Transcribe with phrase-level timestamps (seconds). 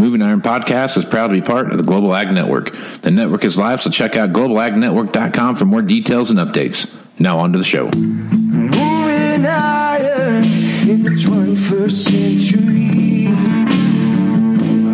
[0.00, 2.74] Moving Iron Podcast is proud to be part of the Global Ag Network.
[3.02, 6.90] The network is live, so check out globalagnetwork.com for more details and updates.
[7.18, 7.90] Now on to the show.
[7.90, 10.44] Moving iron
[10.88, 13.24] in the 21st century.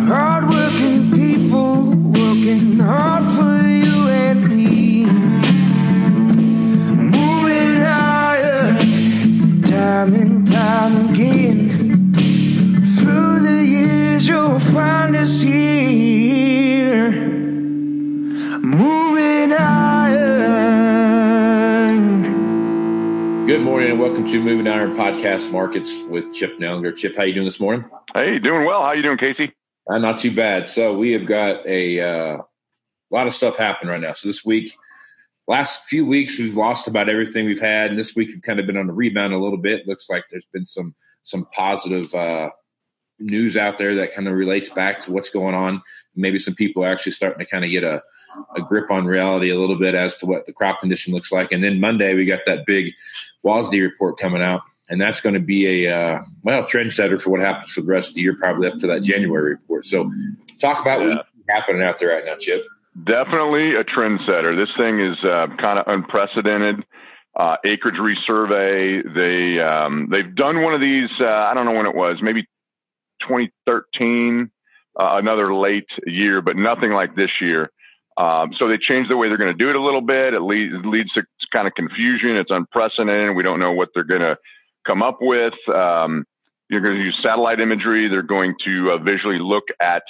[0.09, 0.66] Hardworking
[24.27, 26.93] welcome to Moving Iron Podcast Markets with Chip Nellinger.
[26.97, 27.89] Chip, how you doing this morning?
[28.13, 28.81] Hey, doing well.
[28.81, 29.53] How you doing, Casey?
[29.89, 30.67] Uh, not too bad.
[30.67, 32.37] So we have got a uh,
[33.09, 34.11] lot of stuff happening right now.
[34.11, 34.73] So this week,
[35.47, 38.67] last few weeks, we've lost about everything we've had, and this week we've kind of
[38.67, 39.87] been on the rebound a little bit.
[39.87, 42.49] Looks like there's been some some positive uh,
[43.19, 45.81] news out there that kind of relates back to what's going on.
[46.17, 48.03] Maybe some people are actually starting to kind of get a,
[48.57, 51.53] a grip on reality a little bit as to what the crop condition looks like.
[51.53, 52.93] And then Monday we got that big
[53.45, 57.41] WASDE report coming out and that's going to be a uh, well trendsetter for what
[57.41, 59.85] happens for the rest of the year, probably up to that January report.
[59.85, 60.11] So,
[60.61, 61.15] talk about Yeah.
[61.15, 62.65] what's happening out there right now, Chip.
[63.03, 64.55] Definitely a trendsetter.
[64.55, 66.85] This thing is uh, kind of unprecedented.
[67.35, 69.03] Uh, acreage resurvey.
[69.13, 71.09] They um, they've done one of these.
[71.19, 72.17] Uh, I don't know when it was.
[72.21, 72.43] Maybe
[73.21, 74.49] 2013.
[74.99, 77.69] Uh, another late year, but nothing like this year.
[78.17, 80.33] Um, so they changed the way they're going to do it a little bit.
[80.33, 82.35] It leads, leads to kind of confusion.
[82.37, 83.35] It's unprecedented.
[83.35, 84.37] We don't know what they're going to
[84.85, 85.53] come up with.
[85.73, 86.25] Um,
[86.69, 88.09] you're going to use satellite imagery.
[88.09, 90.03] They're going to uh, visually look at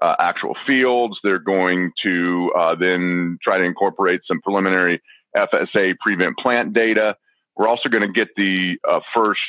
[0.00, 1.18] uh, actual fields.
[1.22, 5.00] They're going to uh, then try to incorporate some preliminary
[5.36, 7.16] FSA prevent plant data.
[7.56, 9.40] We're also going to get the uh, first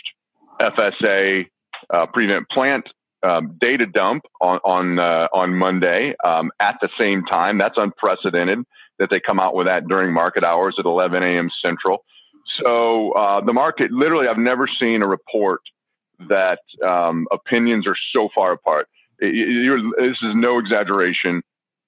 [0.60, 1.46] FSA
[1.94, 2.88] uh, prevent plant
[3.24, 7.58] um, data dump on on uh, on Monday um, at the same time.
[7.58, 8.60] That's unprecedented
[9.00, 11.50] that they come out with that during market hours at 11 a.m.
[11.64, 12.06] Central.
[12.64, 15.62] So uh, the market, literally, I've never seen a report
[16.30, 18.88] that um, opinions are so far apart.
[19.20, 21.42] You're- this is no exaggeration.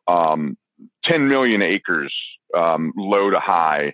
[0.07, 0.57] Um,
[1.05, 2.13] 10 million acres
[2.55, 3.93] um, low to high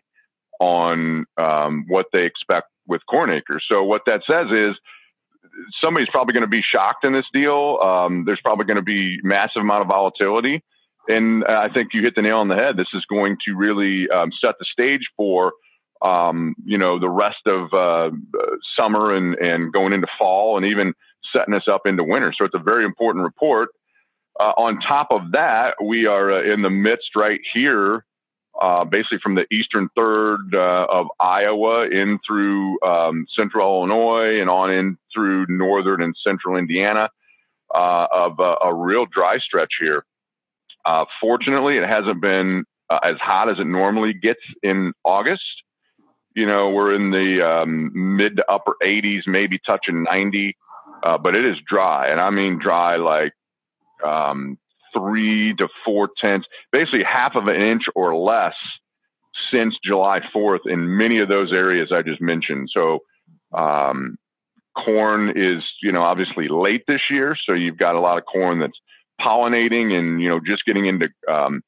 [0.60, 3.66] on um, what they expect with corn acres.
[3.68, 4.76] So what that says is
[5.84, 7.80] somebody's probably going to be shocked in this deal.
[7.82, 10.64] Um, there's probably going to be massive amount of volatility.
[11.08, 12.78] And I think you hit the nail on the head.
[12.78, 15.52] This is going to really um, set the stage for
[16.04, 18.12] um, you know, the rest of uh,
[18.78, 20.94] summer and, and going into fall and even
[21.36, 22.34] setting us up into winter.
[22.38, 23.70] So it's a very important report.
[24.40, 28.06] Uh, on top of that, we are uh, in the midst right here,
[28.62, 34.50] uh, basically from the eastern third uh, of Iowa in through um, central Illinois and
[34.50, 37.10] on in through northern and central Indiana
[37.74, 40.04] uh, of uh, a real dry stretch here.
[40.86, 45.64] Uh, fortunately, it hasn't been uh, as hot as it normally gets in August
[46.36, 50.58] you know, we're in the um, mid to upper 80s, maybe touching 90,
[51.04, 52.08] uh, but it is dry.
[52.08, 53.34] And I mean dry like
[54.04, 54.58] um,
[54.96, 58.56] three to four tenths, basically half of an inch or less
[59.52, 62.70] since July 4th in many of those areas I just mentioned.
[62.74, 63.00] So,
[63.54, 64.18] um,
[64.76, 67.38] corn is, you know, obviously late this year.
[67.46, 68.80] So you've got a lot of corn that's
[69.22, 71.62] pollinating and, you know, just getting into, um,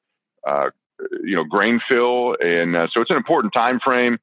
[0.46, 0.70] uh,
[1.22, 2.36] you know, grain fill.
[2.40, 4.18] And uh, so it's an important time frame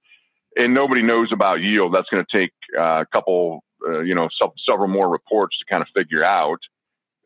[0.57, 1.93] and nobody knows about yield.
[1.93, 5.65] That's going to take uh, a couple, uh, you know, se- several more reports to
[5.71, 6.59] kind of figure out.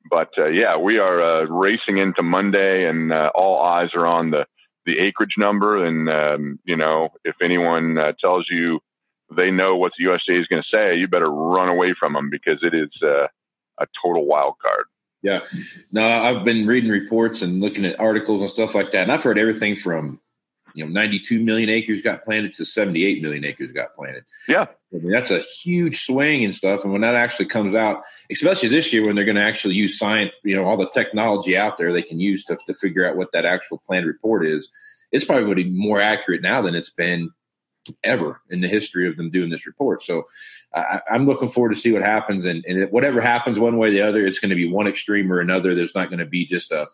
[0.09, 4.45] But uh, yeah, we are racing into Monday, and all eyes are on the
[4.85, 5.85] the acreage number.
[5.85, 8.79] And um, you know, if anyone tells you
[9.35, 12.29] they know what the USDA is going to say, you better run away from them
[12.29, 13.27] because it is uh,
[13.79, 14.85] a total wild card.
[15.21, 15.41] Yeah.
[15.91, 19.23] No, I've been reading reports and looking at articles and stuff like that, and I've
[19.23, 20.19] heard everything from
[20.75, 24.23] you know 92 million acres got planted to 78 million acres got planted.
[24.47, 26.83] Yeah, I mean, that's a huge swing and stuff.
[26.83, 29.97] And when that actually comes out, especially this year when they're going to actually use
[29.97, 33.17] science, you know, all the technology out there they can use to, to figure out
[33.17, 34.71] what that actual planned report is,
[35.11, 37.31] it's probably going to be more accurate now than it's been
[38.03, 40.03] ever in the history of them doing this report.
[40.03, 40.23] So
[40.73, 42.45] I, I'm looking forward to see what happens.
[42.45, 45.31] And, and whatever happens one way or the other, it's going to be one extreme
[45.31, 45.75] or another.
[45.75, 46.87] There's not going to be just a,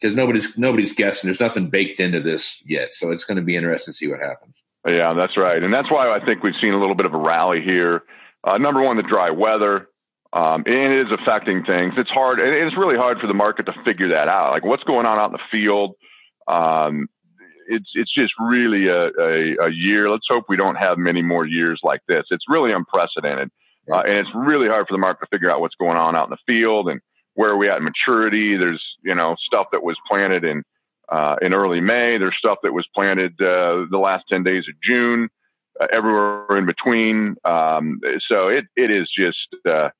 [0.00, 1.28] because nobody's nobody's guessing.
[1.28, 4.20] There's nothing baked into this yet, so it's going to be interesting to see what
[4.20, 4.54] happens.
[4.86, 5.62] Yeah, that's right.
[5.62, 8.02] And that's why I think we've seen a little bit of a rally here.
[8.44, 9.88] Uh, number one, the dry weather.
[10.32, 11.94] Um, and it is affecting things.
[11.96, 12.38] It's hard.
[12.38, 14.52] It's really hard for the market to figure that out.
[14.52, 15.94] Like what's going on out in the field.
[16.46, 17.08] Um,
[17.68, 20.10] it's it's just really a, a, a year.
[20.10, 22.24] Let's hope we don't have many more years like this.
[22.30, 23.50] It's really unprecedented,
[23.92, 26.24] uh, and it's really hard for the market to figure out what's going on out
[26.24, 27.00] in the field and
[27.34, 28.56] where are we at in maturity?
[28.56, 30.64] There's you know stuff that was planted in
[31.08, 32.18] uh, in early May.
[32.18, 35.28] There's stuff that was planted uh, the last 10 days of June.
[35.80, 37.36] Uh, everywhere in between.
[37.44, 39.90] Um, so it it is just uh,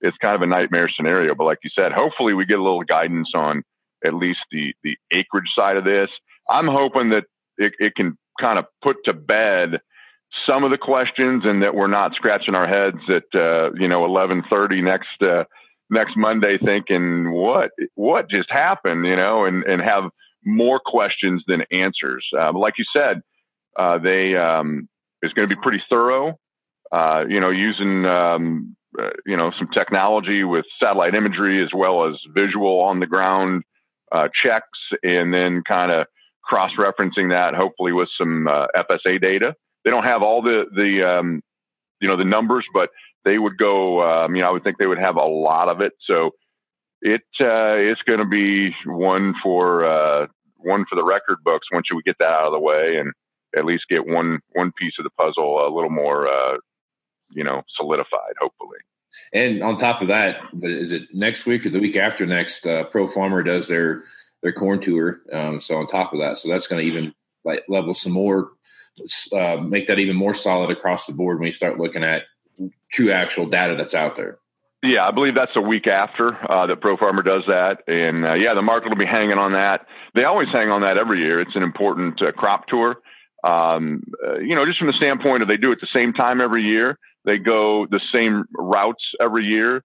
[0.00, 1.34] it's kind of a nightmare scenario.
[1.36, 3.62] But like you said, hopefully we get a little guidance on
[4.04, 6.08] at least the the acreage side of this.
[6.48, 7.24] I'm hoping that
[7.56, 9.80] it, it can kind of put to bed
[10.48, 14.06] some of the questions and that we're not scratching our heads at uh, you know
[14.06, 15.44] 11:30 next uh,
[15.90, 20.04] next Monday thinking what what just happened you know and and have
[20.44, 22.26] more questions than answers.
[22.38, 23.20] Um, like you said,
[23.78, 24.88] uh, they um,
[25.22, 26.38] is going to be pretty thorough.
[26.90, 32.08] Uh, you know, using um, uh, you know some technology with satellite imagery as well
[32.08, 33.62] as visual on the ground
[34.12, 36.06] uh, checks, and then kind of
[36.42, 39.54] cross referencing that hopefully with some uh, FSA data.
[39.84, 41.42] They don't have all the the um,
[42.00, 42.90] you know the numbers, but
[43.24, 44.02] they would go.
[44.02, 45.92] Um, you know, I would think they would have a lot of it.
[46.06, 46.32] So
[47.00, 50.26] it uh, it's going to be one for uh,
[50.56, 53.12] one for the record books once we get that out of the way and
[53.56, 56.56] at least get one one piece of the puzzle a little more uh,
[57.30, 58.78] you know solidified hopefully
[59.32, 62.84] and on top of that is it next week or the week after next uh,
[62.84, 64.04] pro farmer does their
[64.42, 67.12] their corn tour um, so on top of that so that's going to even
[67.44, 68.50] like level some more
[69.32, 72.24] uh, make that even more solid across the board when you start looking at
[72.92, 74.38] true actual data that's out there
[74.82, 78.34] yeah, I believe that's a week after uh, that Pro Farmer does that, and uh,
[78.34, 79.86] yeah, the market will be hanging on that.
[80.14, 81.40] They always hang on that every year.
[81.40, 82.96] It's an important uh, crop tour.
[83.42, 86.40] Um, uh, you know, just from the standpoint of they do it the same time
[86.40, 86.96] every year.
[87.28, 89.84] They go the same routes every year,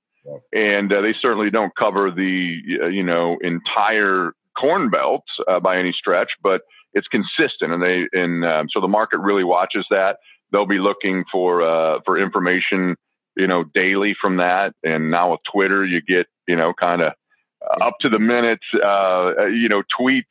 [0.53, 5.23] and uh, they certainly don't cover the uh, you know entire corn belt
[5.61, 6.61] by any stretch, but
[6.93, 10.17] it's consistent, and they and um, so the market really watches that.
[10.51, 12.95] They'll be looking for for information
[13.35, 14.73] you know, daily from that.
[14.83, 17.13] And now with Twitter, you get, you know, kind of
[17.61, 20.23] uh, up to the minute, uh, uh, you know, tweets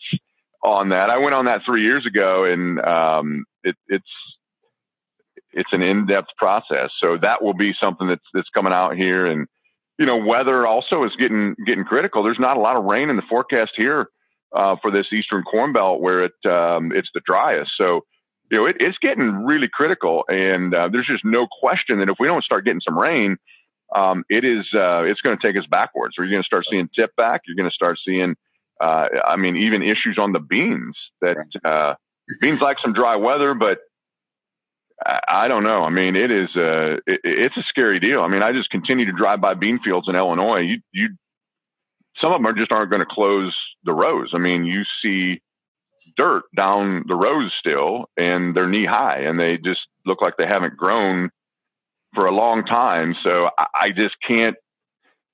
[0.63, 1.11] on that.
[1.11, 4.05] I went on that three years ago and, um, it, it's,
[5.53, 6.91] it's an in-depth process.
[7.01, 9.27] So that will be something that's, that's coming out here.
[9.27, 9.47] And,
[9.99, 12.23] you know, weather also is getting, getting critical.
[12.23, 14.09] There's not a lot of rain in the forecast here,
[14.55, 17.73] uh, for this Eastern Corn Belt where it, um, it's the driest.
[17.77, 18.03] So,
[18.51, 22.17] you know, it, it's getting really critical, and uh, there's just no question that if
[22.21, 23.39] we don't start getting some rain,
[23.95, 26.17] um, it is uh, it's going to take us backwards.
[26.19, 27.43] We're going to start seeing tip back.
[27.47, 28.35] You're going to start seeing,
[28.79, 30.97] uh, I mean, even issues on the beans.
[31.23, 31.95] That uh,
[32.41, 33.79] beans like some dry weather, but
[35.05, 35.83] I, don't know.
[35.83, 38.21] I mean, it is a uh, it, it's a scary deal.
[38.21, 40.61] I mean, I just continue to drive by bean fields in Illinois.
[40.61, 41.09] You you
[42.23, 44.31] some of them are just aren't going to close the rows.
[44.35, 45.41] I mean, you see
[46.17, 50.47] dirt down the rows still, and they're knee high, and they just look like they
[50.47, 51.31] haven't grown
[52.15, 53.15] for a long time.
[53.23, 54.57] So I, I just can't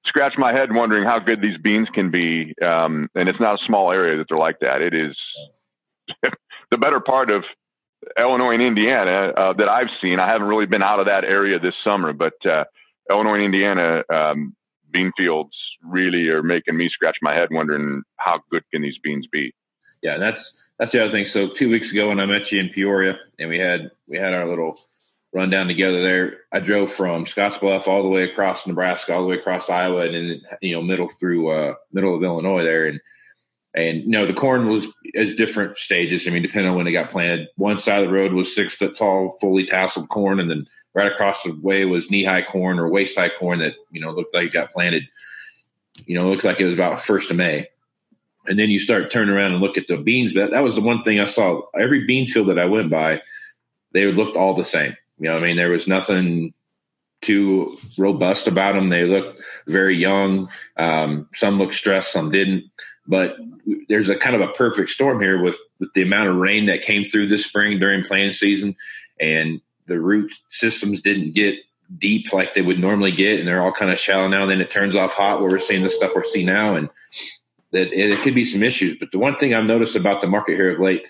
[0.07, 2.55] scratch my head wondering how good these beans can be.
[2.65, 4.81] Um, and it's not a small area that they're like that.
[4.81, 5.17] It is
[6.71, 7.45] the better part of
[8.19, 10.21] Illinois and Indiana uh, that I've seen.
[10.21, 12.65] I haven't really been out of that area this summer, but uh,
[13.11, 14.55] Illinois and Indiana um,
[14.91, 19.27] bean fields really are making me scratch my head wondering how good can these beans
[19.31, 19.53] be
[20.03, 21.27] yeah, that's that's the other thing.
[21.27, 24.33] So two weeks ago when I met you in Peoria and we had we had
[24.33, 24.81] our little
[25.33, 29.39] rundown together there, I drove from Scottsbluff all the way across Nebraska, all the way
[29.39, 33.01] across Iowa, and then you know middle through uh, middle of Illinois there, and
[33.75, 36.27] and know the corn was as different stages.
[36.27, 38.75] I mean, depending on when it got planted, one side of the road was six
[38.75, 42.79] foot tall, fully tasseled corn, and then right across the way was knee high corn
[42.79, 45.05] or waist high corn that you know looked like it got planted.
[46.07, 47.69] You know, looked like it was about first of May
[48.49, 50.35] and then you start turning around and look at the beans.
[50.35, 51.63] But that was the one thing I saw.
[51.79, 53.23] Every bean field that I went by,
[53.93, 54.97] they looked all the same.
[55.19, 56.55] You know, I mean, there was nothing
[57.21, 58.89] too robust about them.
[58.89, 60.49] They looked very young.
[60.77, 62.65] Um, some looked stressed, some didn't.
[63.09, 63.37] But
[63.89, 65.59] there's a kind of a perfect storm here with,
[65.95, 68.77] the amount of rain that came through this spring during planting season,
[69.19, 71.57] and the root systems didn't get
[71.99, 74.43] deep like they would normally get, and they're all kind of shallow now.
[74.43, 76.91] And then it turns off hot where we're seeing the stuff we're seeing now, and
[77.73, 78.97] that it, it could be some issues.
[78.99, 81.03] But the one thing I've noticed about the market here of late,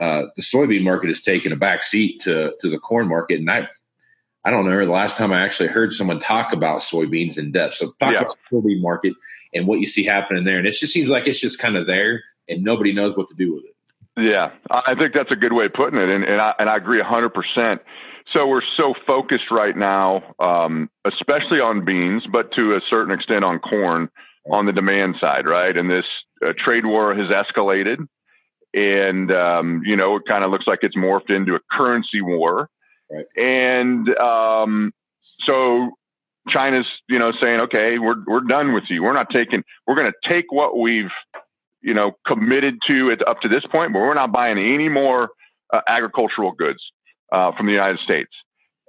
[0.00, 3.50] uh, the soybean market has taken a back seat to to the corn market, and
[3.50, 3.68] I
[4.44, 7.74] I don't know the last time I actually heard someone talk about soybeans in depth.
[7.74, 8.18] So talk yeah.
[8.18, 9.14] about the soybean market
[9.54, 11.86] and what you see happening there, and it just seems like it's just kind of
[11.86, 13.72] there, and nobody knows what to do with it.
[14.16, 16.76] Yeah, I think that's a good way of putting it, and and I, and I
[16.76, 17.80] agree hundred percent.
[18.32, 23.44] So we're so focused right now, um, especially on beans, but to a certain extent
[23.44, 24.10] on corn
[24.50, 25.76] on the demand side, right?
[25.76, 26.04] And this
[26.44, 28.06] uh, trade war has escalated,
[28.74, 32.68] and um, you know it kind of looks like it's morphed into a currency war.
[33.12, 33.26] Right.
[33.36, 34.92] And um,
[35.44, 35.90] so
[36.48, 39.02] China's, you know, saying, okay, we're, we're done with you.
[39.02, 41.10] We're not taking, we're going to take what we've,
[41.82, 45.30] you know, committed to it up to this point, but we're not buying any more
[45.72, 46.80] uh, agricultural goods
[47.32, 48.30] uh, from the United States.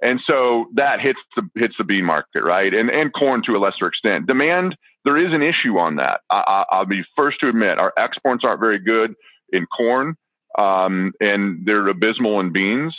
[0.02, 2.72] And so that hits the hits the bean market, right?
[2.74, 4.26] And and corn to a lesser extent.
[4.26, 6.20] Demand, there is an issue on that.
[6.28, 9.14] I, will be first to admit our exports aren't very good
[9.50, 10.16] in corn,
[10.58, 12.94] um, and they're abysmal in beans.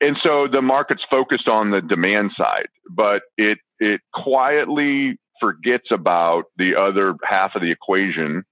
[0.00, 6.44] And so the market's focused on the demand side, but it it quietly forgets about
[6.56, 8.44] the other half of the equation,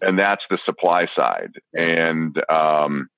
[0.00, 1.52] and that's the supply side.
[1.72, 3.08] And um,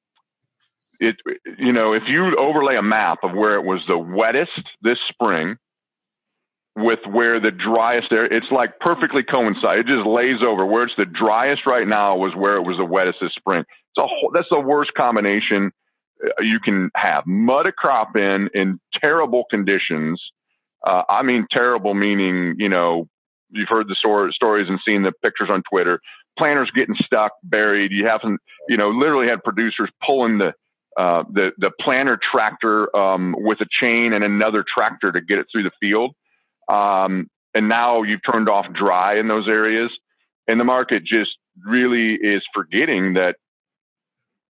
[1.01, 1.17] it
[1.59, 4.51] you know if you overlay a map of where it was the wettest
[4.83, 5.57] this spring
[6.77, 10.95] with where the driest there it's like perfectly coincide it just lays over where it's
[10.97, 14.31] the driest right now was where it was the wettest this spring it's a whole,
[14.35, 15.71] that's the worst combination
[16.41, 20.23] you can have mud a crop in in terrible conditions.
[20.87, 23.09] Uh, i mean terrible meaning you know
[23.51, 26.01] you've heard the stories and seen the pictures on twitter.
[26.39, 27.91] Planters getting stuck buried.
[27.91, 30.53] You haven't you know literally had producers pulling the
[30.97, 35.47] uh, the the planter tractor um, with a chain and another tractor to get it
[35.51, 36.15] through the field.
[36.69, 39.91] Um, and now you've turned off dry in those areas,
[40.49, 43.37] and the market just really is forgetting that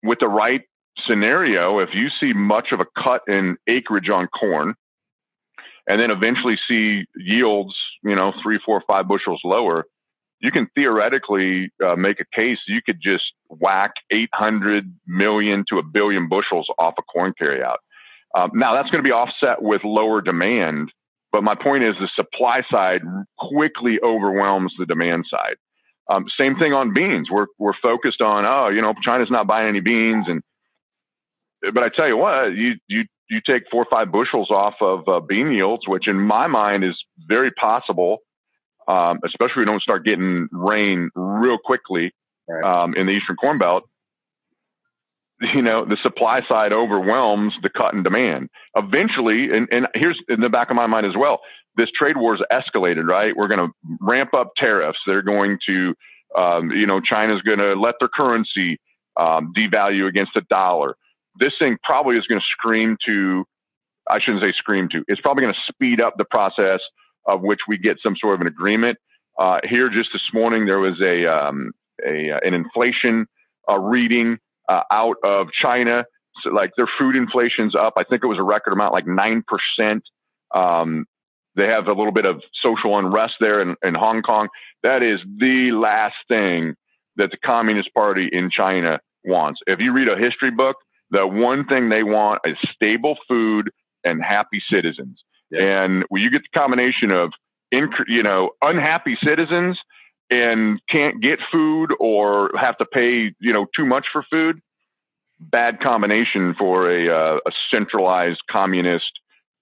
[0.03, 0.61] with the right
[1.07, 4.75] scenario, if you see much of a cut in acreage on corn,
[5.87, 9.85] and then eventually see yields, you know, three, four, five bushels lower,
[10.39, 15.83] you can theoretically uh, make a case you could just whack 800 million to a
[15.83, 17.77] billion bushels off a corn carryout.
[18.35, 20.91] Um, now that's going to be offset with lower demand,
[21.31, 23.01] but my point is the supply side
[23.37, 25.55] quickly overwhelms the demand side.
[26.09, 27.29] Um, same thing on beans.
[27.29, 30.41] We're we're focused on oh you know China's not buying any beans and
[31.73, 35.07] but I tell you what you you you take four or five bushels off of
[35.07, 38.19] uh, bean yields, which in my mind is very possible
[38.87, 42.13] um, especially if we don't start getting rain real quickly
[42.47, 42.63] right.
[42.63, 43.83] um, in the Eastern Corn Belt,
[45.41, 48.49] you know, the supply side overwhelms the cut in demand.
[48.75, 51.39] Eventually, and, and here's in the back of my mind as well,
[51.77, 53.35] this trade war is escalated, right?
[53.35, 54.99] We're going to ramp up tariffs.
[55.07, 55.93] They're going to,
[56.37, 58.77] um, you know, China's going to let their currency
[59.17, 60.95] um, devalue against the dollar.
[61.39, 63.45] This thing probably is going to scream to,
[64.09, 66.79] I shouldn't say scream to, it's probably going to speed up the process
[67.25, 68.97] of which we get some sort of an agreement.
[69.39, 71.71] Uh, here, just this morning, there was a, um,
[72.05, 73.25] a uh, an inflation
[73.69, 76.03] uh, reading uh, out of China.
[76.41, 77.93] So, like their food inflation's up.
[77.97, 80.03] I think it was a record amount, like nine percent.
[80.53, 81.05] Um,
[81.55, 84.47] they have a little bit of social unrest there in, in Hong Kong.
[84.83, 86.75] That is the last thing
[87.17, 89.59] that the Communist Party in China wants.
[89.67, 90.77] If you read a history book,
[91.11, 93.69] the one thing they want is stable food
[94.03, 95.21] and happy citizens.
[95.51, 95.83] Yeah.
[95.83, 97.31] And when you get the combination of,
[97.73, 99.77] inc- you know, unhappy citizens
[100.29, 104.61] and can't get food or have to pay, you know, too much for food,
[105.39, 109.11] bad combination for a, uh, a centralized communist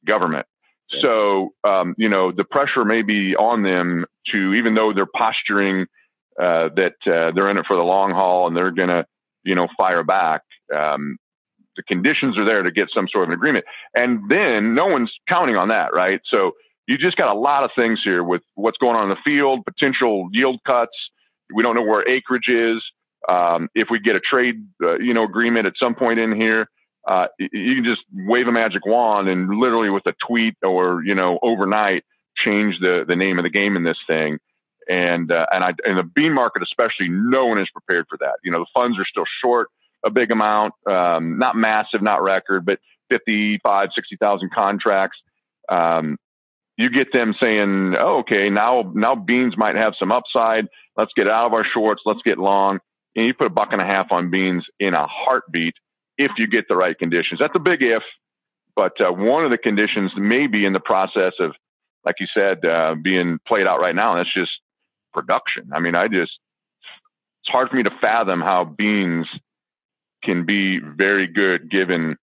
[0.06, 0.46] government.
[0.91, 1.01] Yeah.
[1.01, 5.88] So, um, you know, the pressure may be on them to, even though they're posturing
[6.39, 9.06] uh, that uh, they're in it for the long haul and they're going to,
[9.44, 10.41] you know, fire back.
[10.75, 11.18] Um,
[11.79, 13.63] the conditions are there to get some sort of an agreement.
[13.95, 16.19] And then no one's counting on that, right?
[16.25, 16.51] So
[16.88, 19.63] you just got a lot of things here with what's going on in the field,
[19.63, 20.91] potential yield cuts.
[21.53, 22.83] We don't know where acreage is.
[23.29, 26.67] Um, if we get a trade, uh, you know, agreement at some point in here,
[27.07, 31.15] uh, you can just wave a magic wand and literally with a tweet or you
[31.15, 32.03] know overnight
[32.36, 34.38] change the the name of the game in this thing.
[34.89, 38.36] And uh, and I in the bean market especially, no one is prepared for that.
[38.43, 39.69] You know, the funds are still short
[40.06, 42.79] a big amount, um, not massive, not record, but
[43.10, 45.18] 55, 60,000 contracts.
[45.68, 46.18] Um,
[46.77, 50.68] you get them saying, oh, okay, now, now beans might have some upside.
[50.96, 52.01] Let's get out of our shorts.
[52.06, 52.79] Let's get long.
[53.15, 55.74] And you put a buck and a half on beans in a heartbeat
[56.18, 57.39] if you get the right conditions.
[57.39, 58.03] That's a big if,
[58.75, 61.51] but uh, one of the conditions may be in the process of,
[62.06, 64.12] like you said, uh, being played out right now.
[64.12, 64.51] And that's just
[65.13, 65.72] production.
[65.74, 66.32] I mean, I just,
[67.44, 69.27] it's hard for me to fathom how beans
[70.23, 72.17] can be very good given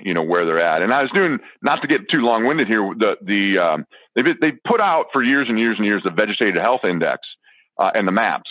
[0.00, 0.82] you know where they're at.
[0.82, 2.82] And I was doing not to get too long winded here.
[2.96, 6.60] The the um, they they put out for years and years and years the vegetative
[6.60, 7.20] health index
[7.78, 8.50] uh, and the maps.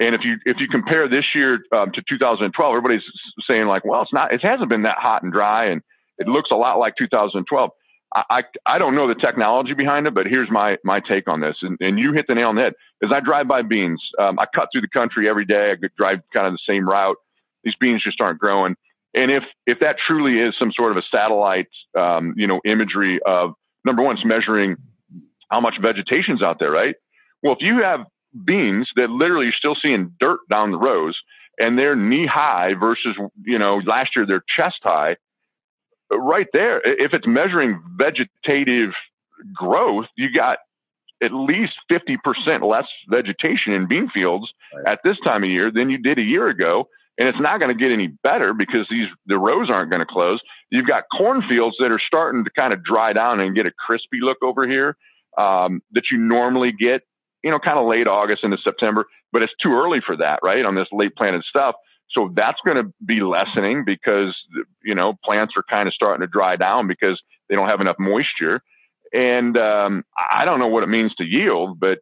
[0.00, 3.02] And if you if you compare this year um, to 2012, everybody's
[3.48, 4.32] saying like, well, it's not.
[4.32, 5.82] It hasn't been that hot and dry, and
[6.18, 7.70] it looks a lot like 2012.
[8.14, 11.40] I, I, I don't know the technology behind it, but here's my my take on
[11.40, 11.56] this.
[11.62, 12.74] And, and you hit the nail on the head.
[13.02, 15.72] As I drive by beans, um, I cut through the country every day.
[15.72, 17.16] I drive kind of the same route
[17.64, 18.76] these beans just aren't growing.
[19.14, 23.20] And if if that truly is some sort of a satellite, um, you know, imagery
[23.26, 23.52] of
[23.84, 24.76] number one, it's measuring
[25.50, 26.94] how much vegetation's out there, right?
[27.42, 28.00] Well, if you have
[28.44, 31.18] beans that literally you're still seeing dirt down the rows
[31.58, 33.14] and they're knee high versus,
[33.44, 35.16] you know, last year they're chest high,
[36.10, 38.92] right there, if it's measuring vegetative
[39.54, 40.58] growth, you got
[41.22, 44.92] at least 50% less vegetation in bean fields right.
[44.92, 46.88] at this time of year than you did a year ago.
[47.18, 50.06] And it's not going to get any better because these the rows aren't going to
[50.06, 50.40] close.
[50.70, 54.20] You've got cornfields that are starting to kind of dry down and get a crispy
[54.20, 54.96] look over here
[55.38, 57.02] um, that you normally get,
[57.44, 59.06] you know, kind of late August into September.
[59.30, 60.64] But it's too early for that, right?
[60.64, 61.74] On this late planted stuff.
[62.12, 64.34] So that's going to be lessening because
[64.82, 67.96] you know plants are kind of starting to dry down because they don't have enough
[67.98, 68.62] moisture.
[69.12, 71.98] And um, I don't know what it means to yield, but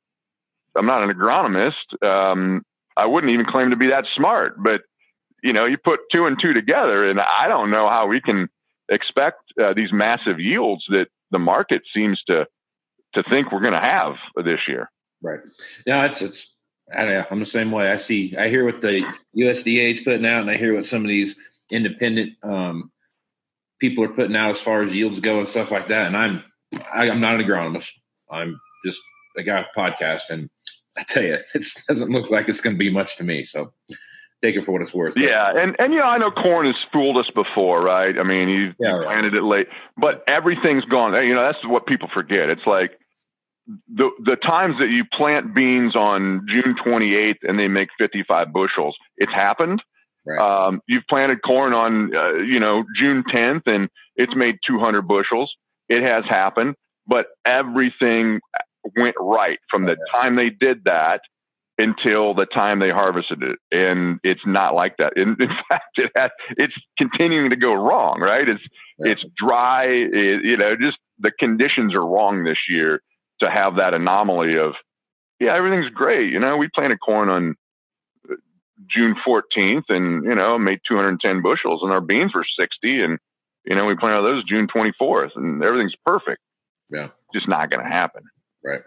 [0.77, 2.05] I'm not an agronomist.
[2.05, 2.63] Um,
[2.97, 4.83] I wouldn't even claim to be that smart, but
[5.43, 8.49] you know, you put two and two together, and I don't know how we can
[8.89, 12.47] expect uh, these massive yields that the market seems to
[13.15, 14.91] to think we're going to have this year.
[15.23, 15.41] Right.
[15.87, 16.47] Yeah, it's it's.
[16.93, 17.25] I don't know.
[17.31, 17.93] I'm the same way.
[17.93, 18.37] I see.
[18.37, 19.05] I hear what the
[19.37, 21.37] USDA is putting out, and I hear what some of these
[21.71, 22.91] independent um,
[23.81, 26.09] people are putting out as far as yields go and stuff like that.
[26.09, 26.43] And I'm
[26.93, 27.91] I, am not an agronomist.
[28.31, 29.01] I'm just
[29.37, 30.51] a guy with podcast, and
[30.97, 33.45] I tell you, it doesn't look like it's going to be much to me.
[33.45, 33.73] So
[34.43, 35.15] take it for what it's worth.
[35.17, 38.19] Yeah, and and you know, I know corn has fooled us before, right?
[38.19, 39.43] I mean, you, yeah, you planted right.
[39.43, 39.67] it late,
[39.97, 41.13] but everything's gone.
[41.25, 42.51] You know, that's what people forget.
[42.51, 42.93] It's like
[43.89, 48.97] the the times that you plant beans on June 28th and they make 55 bushels.
[49.17, 49.83] It's happened.
[50.27, 50.39] Right.
[50.41, 55.55] Um, you've planted corn on, uh, you know, June 10th and it's made 200 bushels.
[55.89, 56.75] It has happened,
[57.07, 58.41] but everything
[58.97, 61.21] went right from the time they did that
[61.81, 63.59] until the time they harvested it.
[63.73, 65.15] And it's not like that.
[65.17, 68.47] In, in fact, it has, it's continuing to go wrong, right?
[68.49, 68.63] It's,
[68.99, 69.13] yeah.
[69.13, 69.87] it's dry.
[69.87, 73.01] It, you know, just the conditions are wrong this year
[73.41, 74.75] to have that anomaly of,
[75.41, 76.31] yeah, everything's great.
[76.31, 77.55] You know, we planted corn on
[78.31, 78.35] uh,
[78.87, 83.19] June 14th and, you know, made 210 bushels and our beans were 60 and,
[83.65, 86.43] you know, we planted those June 24th and everything's perfect.
[86.91, 87.09] Yeah.
[87.33, 88.25] Just not going to happen.
[88.63, 88.83] Right.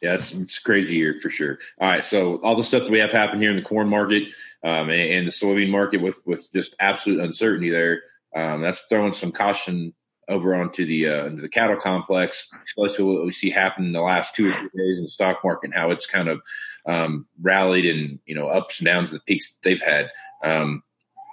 [0.00, 1.58] Yeah, it's, it's crazy year for sure.
[1.80, 2.04] All right.
[2.04, 4.24] So all the stuff that we have happen here in the corn market
[4.64, 8.02] um, and, and, the soybean market with, with just absolute uncertainty there,
[8.36, 9.92] um, that's throwing some caution
[10.28, 14.00] over onto the uh, into the cattle complex, especially what we see happen in the
[14.00, 16.40] last two or three days in the stock market and how it's kind of
[16.86, 20.10] um, rallied and you know ups and downs, of the peaks they've had.
[20.44, 20.82] Um,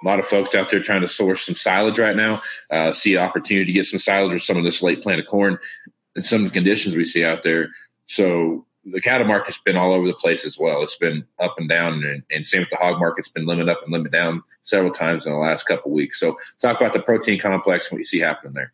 [0.04, 2.42] a lot of folks out there trying to source some silage right now.
[2.72, 5.58] Uh, see opportunity to get some silage or some of this late planted corn
[6.16, 7.70] and some of the conditions we see out there.
[8.08, 10.84] So the cattle market's been all over the place as well.
[10.84, 13.20] It's been up and down, and, and same with the hog market.
[13.20, 16.20] It's been limit up and limit down several times in the last couple of weeks.
[16.20, 18.72] So talk about the protein complex and what you see happening there.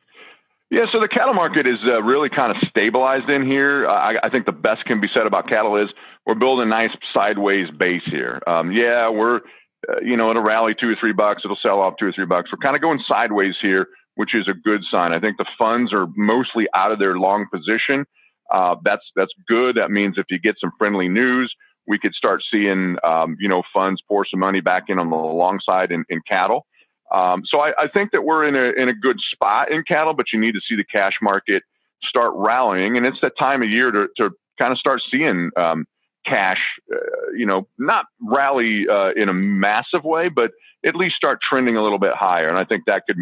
[0.69, 3.87] Yeah, so the cattle market is uh, really kind of stabilized in here.
[3.87, 5.89] I, I, think the best can be said about cattle is
[6.25, 8.41] we're building a nice sideways base here.
[8.47, 9.41] Um, yeah, we're
[9.89, 11.41] uh, you know, it'll rally two or three bucks.
[11.43, 12.51] It'll sell off two or three bucks.
[12.51, 13.87] We're kind of going sideways here,
[14.21, 15.13] which is a good sign.
[15.13, 18.05] I think the funds are mostly out of their long position.
[18.51, 19.77] Uh, that's that's good.
[19.77, 21.51] That means if you get some friendly news,
[21.87, 25.15] we could start seeing um, you know funds pour some money back in on the
[25.15, 26.67] long side in, in cattle.
[27.11, 30.13] Um, so I, I, think that we're in a in a good spot in cattle,
[30.13, 31.63] but you need to see the cash market
[32.03, 34.29] start rallying, and it's that time of year to to
[34.59, 35.87] kind of start seeing um,
[36.27, 36.59] cash,
[36.93, 40.51] uh, you know, not rally uh, in a massive way, but
[40.85, 42.49] at least start trending a little bit higher.
[42.49, 43.17] And I think that could,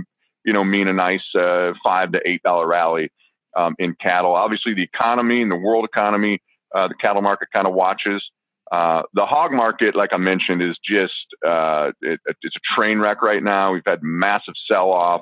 [0.50, 3.12] you know, mean a nice uh, five to eight dollar rally
[3.56, 4.34] um, in cattle.
[4.34, 6.42] Obviously, the economy and the world economy,
[6.74, 8.24] uh, the cattle market kind of watches.
[8.72, 11.14] Uh, the hog market, like I mentioned, is just
[11.48, 13.74] uh, it, it's a train wreck right now.
[13.74, 15.22] We've had massive sell off,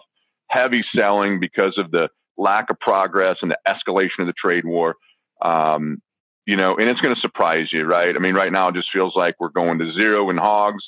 [0.49, 4.95] heavy selling because of the lack of progress and the escalation of the trade war.
[5.41, 5.97] Um,
[6.45, 8.15] you know, and it's going to surprise you, right?
[8.15, 10.85] I mean, right now it just feels like we're going to zero in hogs.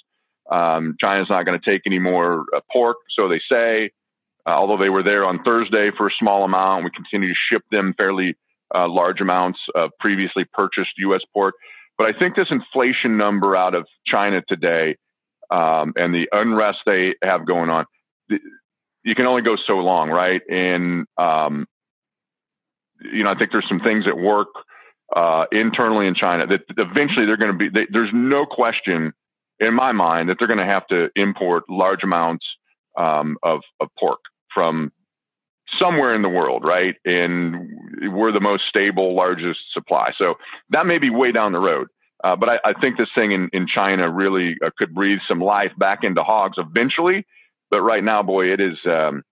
[0.50, 3.92] Um, China's not going to take any more uh, pork, so they say.
[4.46, 7.64] Uh, although they were there on Thursday for a small amount, we continue to ship
[7.72, 8.36] them fairly
[8.74, 11.22] uh, large amounts of previously purchased U.S.
[11.34, 11.56] pork.
[11.98, 14.96] But I think this inflation number out of China today
[15.52, 17.86] um, and the unrest they have going on,
[18.30, 20.42] you can only go so long, right?
[20.50, 21.66] And um,
[23.02, 24.50] you know, I think there's some things at work
[25.16, 27.70] uh, internally in China that eventually they're going to be.
[27.70, 29.14] They, there's no question
[29.60, 32.46] in my mind that they're going to have to import large amounts
[32.98, 34.20] um, of, of pork
[34.54, 34.92] from
[35.80, 36.96] somewhere in the world, right?
[37.06, 37.70] And
[38.12, 40.12] we're the most stable, largest supply.
[40.20, 40.36] So
[40.72, 41.88] that may be way down the road.
[42.24, 45.40] Uh, but I, I, think this thing in, in China really uh, could breathe some
[45.40, 47.26] life back into hogs eventually.
[47.72, 49.24] But right now, boy, it is um,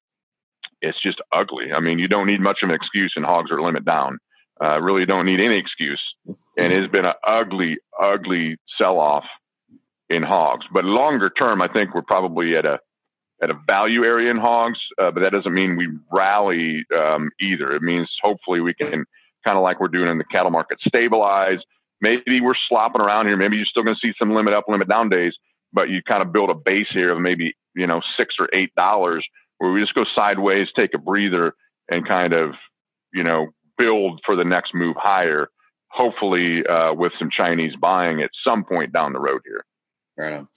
[0.81, 1.65] it's just ugly.
[1.75, 4.19] I mean, you don't need much of an excuse, and hogs are limit down
[4.61, 6.01] uh, really don't need any excuse.
[6.57, 9.25] And it's been an ugly, ugly sell off
[10.09, 10.65] in hogs.
[10.71, 12.79] But longer term, I think we're probably at a
[13.41, 17.75] at a value area in hogs, uh, but that doesn't mean we rally um, either.
[17.75, 19.05] It means hopefully we can
[19.45, 21.59] kind of like we're doing in the cattle market stabilize.
[22.01, 23.37] Maybe we're slopping around here.
[23.37, 25.33] Maybe you're still going to see some limit up, limit down days,
[25.73, 28.73] but you kind of build a base here of maybe you know six or eight
[28.75, 29.25] dollars
[29.57, 31.53] where we just go sideways, take a breather,
[31.89, 32.55] and kind of
[33.13, 33.47] you know
[33.77, 35.49] build for the next move higher.
[35.89, 39.65] Hopefully, uh, with some Chinese buying at some point down the road here.
[40.17, 40.47] Right on.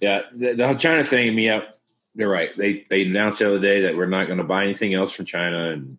[0.00, 1.78] Yeah, the, the China thing, me up.
[2.14, 2.54] They're right.
[2.54, 5.24] They they announced the other day that we're not going to buy anything else from
[5.24, 5.98] China and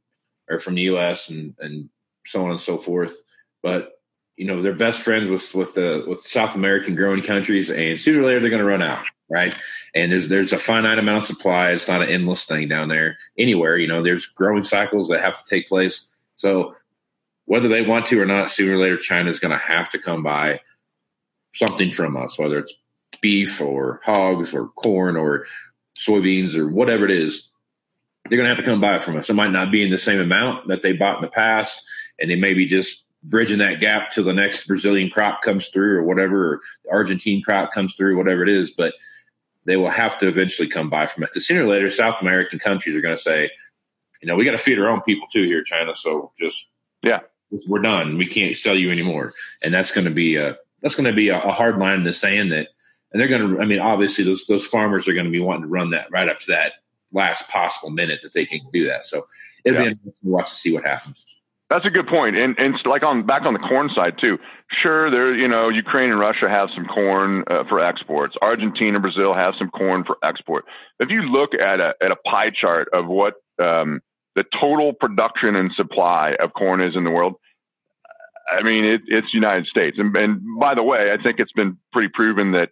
[0.49, 1.29] or from the U.S.
[1.29, 1.89] and and
[2.25, 3.15] so on and so forth.
[3.61, 3.93] But
[4.37, 8.21] you know they're best friends with with the with South American growing countries, and sooner
[8.21, 9.55] or later they're going to run out, right?
[9.95, 11.71] And there's there's a finite amount of supply.
[11.71, 13.77] It's not an endless thing down there anywhere.
[13.77, 16.05] You know, there's growing cycles that have to take place.
[16.35, 16.75] So
[17.45, 20.23] whether they want to or not, sooner or later China's going to have to come
[20.23, 20.59] by
[21.55, 22.73] something from us, whether it's
[23.21, 25.45] beef or hogs or corn or
[26.05, 27.49] soybeans or whatever it is,
[28.29, 29.29] they're going to have to come buy it from us.
[29.29, 31.81] It might not be in the same amount that they bought in the past,
[32.19, 35.97] and they may be just bridging that gap till the next Brazilian crop comes through
[35.97, 38.71] or whatever, or the Argentine crop comes through, whatever it is.
[38.71, 38.93] But
[39.65, 41.29] they will have to eventually come buy from it.
[41.33, 43.49] The sooner or later, South American countries are going to say,
[44.21, 45.95] you know, we got to feed our own people too here, China.
[45.95, 46.67] So just
[47.01, 47.19] yeah,
[47.67, 48.17] we're done.
[48.17, 51.29] We can't sell you anymore, and that's going to be a that's going to be
[51.29, 52.69] a, a hard line in the sand that
[53.13, 53.61] and they're going to.
[53.61, 56.27] I mean, obviously, those those farmers are going to be wanting to run that right
[56.27, 56.73] up to that
[57.11, 59.05] last possible minute that they can do that.
[59.05, 59.27] So
[59.63, 59.85] it'll yeah.
[59.85, 61.23] be interesting to watch to see what happens.
[61.69, 64.37] That's a good point, and and like on back on the corn side too.
[64.69, 68.35] Sure, there you know Ukraine and Russia have some corn uh, for exports.
[68.41, 70.65] Argentina, Brazil have some corn for export.
[70.99, 74.01] If you look at a at a pie chart of what um,
[74.35, 77.35] the total production and supply of corn is in the world,
[78.51, 79.97] I mean it, it's United States.
[79.97, 82.69] And, and by the way, I think it's been pretty proven that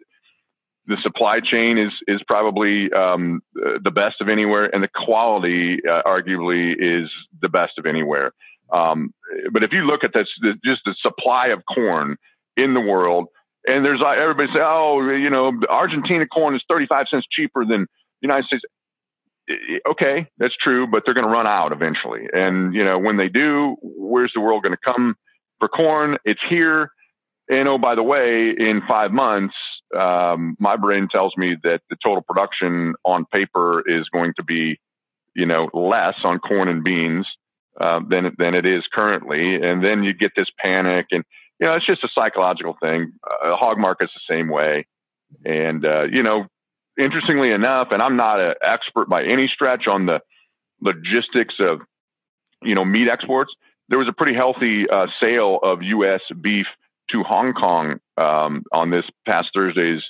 [0.92, 6.02] the supply chain is is probably um, the best of anywhere, and the quality uh,
[6.04, 7.10] arguably is
[7.42, 8.34] the best of anywhere.
[8.72, 9.14] Um,
[9.52, 12.18] but if you look at this, the, just the supply of corn
[12.58, 13.28] in the world,
[13.68, 17.82] and there's uh, everybody say, oh, you know, Argentina corn is 35 cents cheaper than
[17.82, 17.88] the
[18.22, 18.64] United States.
[19.90, 22.28] Okay, that's true, but they're going to run out eventually.
[22.34, 25.16] And you know, when they do, where's the world going to come
[25.60, 26.18] for corn?
[26.26, 26.92] It's here.
[27.50, 29.56] And oh, by the way, in five months,
[29.96, 34.80] um, my brain tells me that the total production on paper is going to be,
[35.36, 37.28] you know, less on corn and beans
[37.80, 41.24] uh, than than it is currently, and then you get this panic, and
[41.60, 43.14] you know, it's just a psychological thing.
[43.24, 44.86] Uh, hog market's the same way,
[45.46, 46.48] and uh, you know,
[47.00, 50.22] interestingly enough, and I'm not an expert by any stretch on the
[50.82, 51.82] logistics of,
[52.62, 53.54] you know, meat exports.
[53.90, 56.22] There was a pretty healthy uh, sale of U.S.
[56.40, 56.68] beef
[57.12, 60.02] to Hong Kong um, on this past Thursday's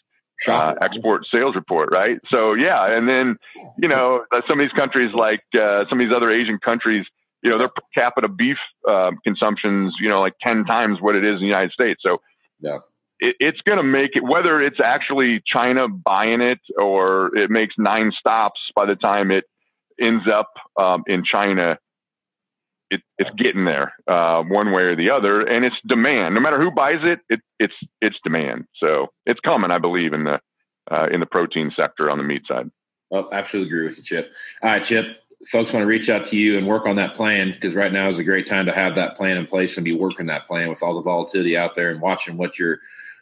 [0.47, 2.17] uh, export sales report, right?
[2.29, 3.35] So yeah, and then
[3.77, 7.05] you know some of these countries, like uh, some of these other Asian countries,
[7.43, 11.23] you know, their per capita beef uh, consumption's you know like ten times what it
[11.23, 12.01] is in the United States.
[12.03, 12.21] So
[12.59, 12.77] yeah.
[13.19, 17.75] It, it's going to make it whether it's actually China buying it or it makes
[17.77, 19.43] nine stops by the time it
[20.01, 21.77] ends up um, in China
[22.91, 26.35] it, it's getting there uh, one way or the other, and it's demand.
[26.35, 28.65] No matter who buys it, it it's it's demand.
[28.75, 30.39] So it's coming, I believe, in the
[30.91, 32.69] uh, in the protein sector on the meat side.
[33.09, 34.31] Well, absolutely agree with you, Chip.
[34.61, 35.05] All right, Chip.
[35.51, 38.09] Folks want to reach out to you and work on that plan because right now
[38.09, 40.69] is a great time to have that plan in place and be working that plan
[40.69, 42.79] with all the volatility out there and watching what your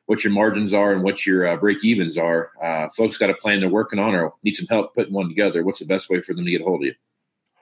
[0.08, 2.52] what your margins are and what your uh, break evens are.
[2.62, 5.64] Uh, folks got a plan they're working on or need some help putting one together.
[5.64, 6.96] What's the best way for them to get a hold of you?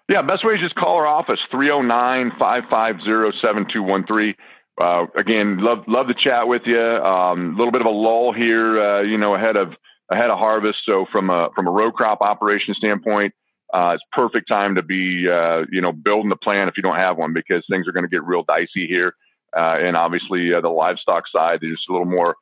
[0.10, 4.36] Yeah, best way is just call our office, 309-550-7213.
[4.80, 6.80] Uh, again, love, love to chat with you.
[6.80, 9.74] A um, little bit of a lull here, uh, you know, ahead of,
[10.10, 10.78] ahead of harvest.
[10.86, 13.34] So from a, from a row crop operation standpoint,
[13.74, 16.96] uh, it's perfect time to be, uh, you know, building the plan if you don't
[16.96, 19.14] have one because things are going to get real dicey here.
[19.56, 22.38] Uh, and obviously uh, the livestock side is a little more,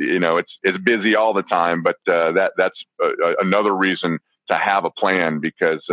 [0.00, 2.84] you know, it's, it's busy all the time, but that, that's
[3.40, 4.18] another reason
[4.50, 5.88] to have a plan because,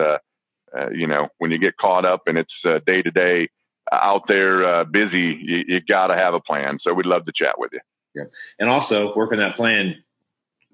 [0.77, 2.53] uh, you know, when you get caught up and it's
[2.85, 3.49] day to day
[3.91, 6.79] out there uh, busy, you, you got to have a plan.
[6.81, 7.79] So we'd love to chat with you.
[8.15, 8.23] Yeah,
[8.59, 10.03] and also working that plan,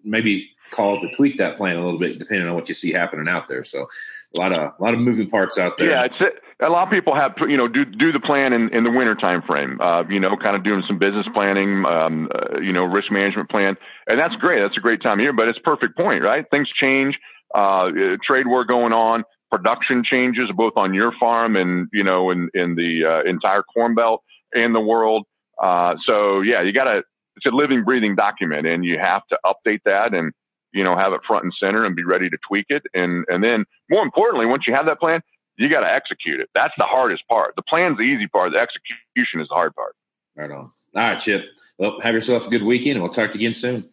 [0.03, 3.27] maybe call to tweak that plan a little bit depending on what you see happening
[3.27, 3.63] out there.
[3.63, 3.88] So
[4.34, 5.89] a lot of a lot of moving parts out there.
[5.89, 8.84] Yeah, it's a lot of people have you know do do the plan in, in
[8.84, 9.79] the winter time frame.
[9.81, 13.49] Uh, you know, kind of doing some business planning, um, uh, you know, risk management
[13.49, 13.75] plan,
[14.10, 14.62] and that's great.
[14.62, 15.34] That's a great time of year.
[15.34, 16.45] But it's perfect point, right?
[16.49, 17.19] Things change.
[17.53, 17.89] Uh,
[18.23, 19.23] trade war going on
[19.56, 23.96] production changes both on your farm and you know in in the uh, entire corn
[23.96, 24.22] belt
[24.54, 25.26] and the world.
[25.62, 27.04] Uh, so yeah, you got to
[27.38, 30.34] it's a living, breathing document, and you have to update that and
[30.74, 32.84] you know have it front and center and be ready to tweak it.
[32.94, 35.22] And and then more importantly, once you have that plan,
[35.58, 36.50] you got to execute it.
[36.54, 37.56] That's the hardest part.
[37.56, 38.52] The plan's the easy part.
[38.52, 39.96] The execution is the hard part.
[40.36, 40.58] Right on.
[40.58, 41.46] All right, Chip.
[41.78, 43.89] Well, have yourself a good weekend, and we'll talk to you again soon.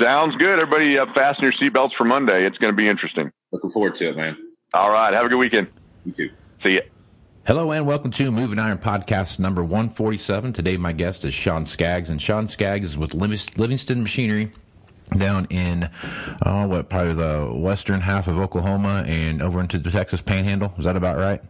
[0.00, 0.58] Sounds good.
[0.58, 2.46] Everybody, uh, fasten your seatbelts for Monday.
[2.46, 3.30] It's going to be interesting.
[3.52, 4.36] Looking forward to it, man.
[4.74, 5.14] All right.
[5.14, 5.68] Have a good weekend.
[6.04, 6.30] You too.
[6.64, 6.80] See ya.
[7.46, 10.52] Hello and welcome to Moving Iron Podcast number 147.
[10.52, 14.50] Today, my guest is Shawn Skaggs, and Shawn Skaggs is with Livingston Machinery
[15.16, 15.88] down in,
[16.44, 20.74] oh, what, probably the western half of Oklahoma and over into the Texas Panhandle.
[20.76, 21.40] Is that about right?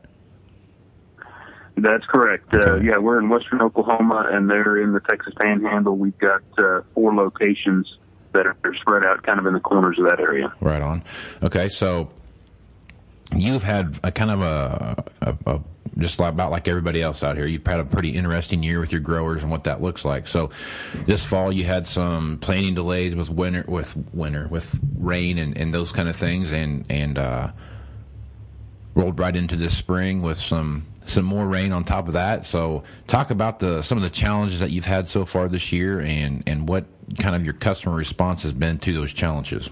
[1.79, 2.53] That's correct.
[2.53, 5.97] Uh, yeah, we're in western Oklahoma, and they're in the Texas Panhandle.
[5.97, 7.91] We've got uh, four locations
[8.33, 10.53] that are spread out kind of in the corners of that area.
[10.61, 11.03] Right on.
[11.43, 12.11] Okay, so
[13.35, 15.61] you've had a kind of a, a, a
[15.99, 17.47] just about like everybody else out here.
[17.47, 20.27] You've had a pretty interesting year with your growers and what that looks like.
[20.27, 20.51] So
[21.07, 25.73] this fall you had some planting delays with winter with winter with rain and, and
[25.73, 27.53] those kind of things and and uh,
[28.95, 32.47] rolled right into this spring with some some more rain on top of that.
[32.47, 36.01] So talk about the some of the challenges that you've had so far this year
[36.01, 36.87] and and what
[37.19, 39.69] kind of your customer response has been to those challenges.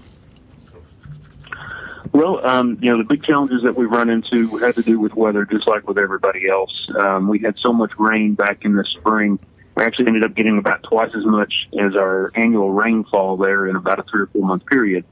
[2.11, 5.13] Well, um, you know, the big challenges that we run into had to do with
[5.15, 6.87] weather, just like with everybody else.
[6.99, 9.39] Um, we had so much rain back in the spring.
[9.75, 13.75] We actually ended up getting about twice as much as our annual rainfall there in
[13.75, 15.05] about a three or four month period.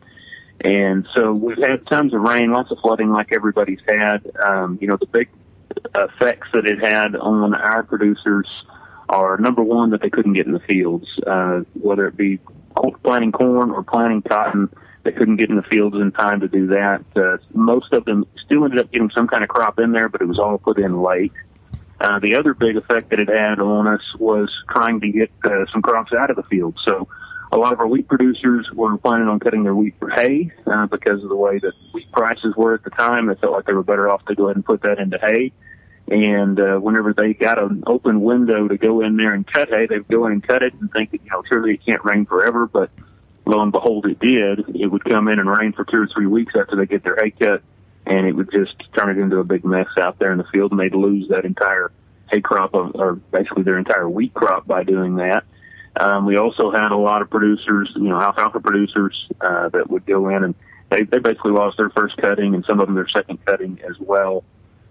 [0.64, 4.30] And so we've had tons of rain, lots of flooding like everybody's had.
[4.44, 5.30] Um, you know, the big
[5.96, 8.48] effects that it had on our producers
[9.10, 12.40] are number one, that they couldn't get in the fields, uh, whether it be
[13.04, 14.70] planting corn or planting cotton.
[15.04, 17.04] They couldn't get in the fields in time to do that.
[17.16, 20.22] Uh, most of them still ended up getting some kind of crop in there, but
[20.22, 21.34] it was all put in late.
[22.00, 25.66] Uh, the other big effect that it had on us was trying to get uh,
[25.72, 26.76] some crops out of the field.
[26.88, 27.08] So
[27.52, 30.88] a lot of our wheat producers were planning on cutting their wheat for hay uh,
[30.88, 33.28] because of the way that wheat prices were at the time.
[33.28, 35.52] They felt like they were better off to go ahead and put that into hay.
[36.08, 39.86] And uh, whenever they got an open window to go in there and cut hay,
[39.86, 42.26] they'd go in and cut it and think that, you know, surely it can't rain
[42.26, 42.68] forever.
[42.68, 42.90] But
[43.46, 44.76] lo and behold, it did.
[44.76, 47.16] It would come in and rain for two or three weeks after they get their
[47.16, 47.62] hay cut,
[48.06, 50.72] and it would just turn it into a big mess out there in the field,
[50.72, 51.92] and they'd lose that entire
[52.32, 55.44] hay crop, of, or basically their entire wheat crop by doing that.
[56.00, 60.06] Um, we also had a lot of producers, you know, alfalfa producers uh, that would
[60.06, 60.56] go in and
[60.90, 63.98] they, they basically lost their first cutting and some of them their second cutting as
[64.00, 64.44] well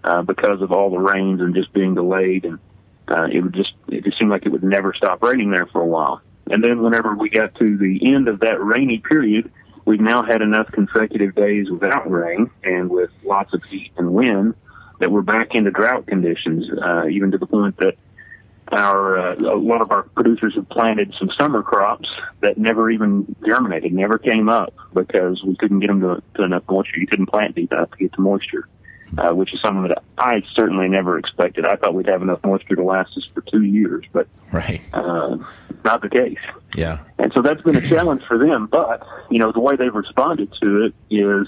[0.03, 2.45] uh, because of all the rains and just being delayed.
[2.45, 2.59] And
[3.07, 5.81] uh, it would just it just seemed like it would never stop raining there for
[5.81, 6.21] a while.
[6.51, 9.51] And then whenever we got to the end of that rainy period,
[9.85, 14.55] we've now had enough consecutive days without rain and with lots of heat and wind
[14.99, 17.95] that we're back into drought conditions, uh, even to the point that
[18.71, 22.09] our uh, a lot of our producers have planted some summer crops
[22.41, 26.63] that never even germinated, never came up because we couldn't get them to, to enough
[26.69, 26.99] moisture.
[26.99, 28.67] You couldn't plant deep enough to get to moisture,
[29.17, 31.65] uh, which is something that I certainly never expected.
[31.65, 34.81] I thought we'd have enough moisture to last us for two years, but Right.
[34.93, 35.37] uh,
[35.83, 36.37] not the case.
[36.75, 36.99] Yeah.
[37.17, 38.67] And so that's been a challenge for them.
[38.67, 41.47] But, you know, the way they've responded to it is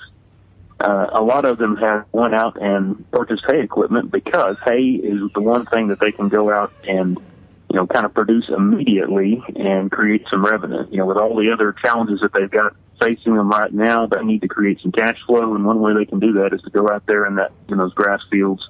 [0.79, 5.21] uh, a lot of them have went out and purchased hay equipment because hay is
[5.33, 7.17] the one thing that they can go out and,
[7.73, 10.85] you know, kind of produce immediately and create some revenue.
[10.91, 14.23] You know, with all the other challenges that they've got facing them right now, they
[14.23, 15.55] need to create some cash flow.
[15.55, 17.79] And one way they can do that is to go out there in that, in
[17.79, 18.61] those grass fields,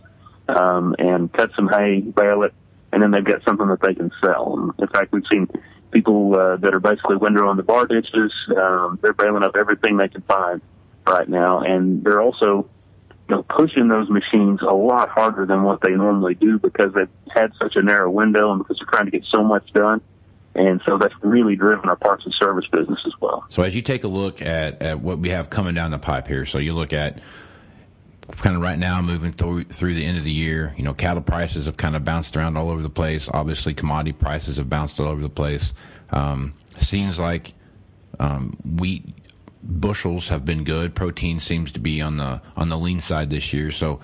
[0.47, 2.53] um, and cut some hay, bale it,
[2.93, 4.73] and then they've got something that they can sell.
[4.79, 5.49] In fact, we've seen
[5.91, 8.31] people uh, that are basically windrowing the bar ditches.
[8.55, 10.61] Um, they're baling up everything they can find
[11.05, 12.69] right now, and they're also
[13.29, 17.51] know, pushing those machines a lot harder than what they normally do because they've had
[17.61, 20.01] such a narrow window and because they're trying to get so much done.
[20.55, 23.45] And so that's really driven our parts and service business as well.
[23.49, 26.27] So as you take a look at, at what we have coming down the pipe
[26.27, 27.19] here, so you look at
[28.37, 31.23] kind of right now moving through through the end of the year, you know, cattle
[31.23, 33.29] prices have kind of bounced around all over the place.
[33.33, 35.73] Obviously, commodity prices have bounced all over the place.
[36.11, 37.53] Um, seems like
[38.19, 39.03] um, wheat
[39.63, 40.93] bushels have been good.
[40.95, 43.71] Protein seems to be on the on the lean side this year.
[43.71, 43.99] So,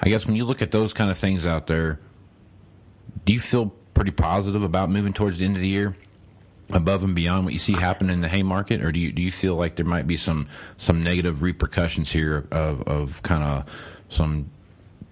[0.00, 2.00] I guess when you look at those kind of things out there,
[3.24, 5.96] do you feel pretty positive about moving towards the end of the year?
[6.70, 9.22] above and beyond what you see happening in the hay market, or do you do
[9.22, 10.48] you feel like there might be some
[10.78, 13.64] some negative repercussions here of of kind of
[14.08, 14.48] some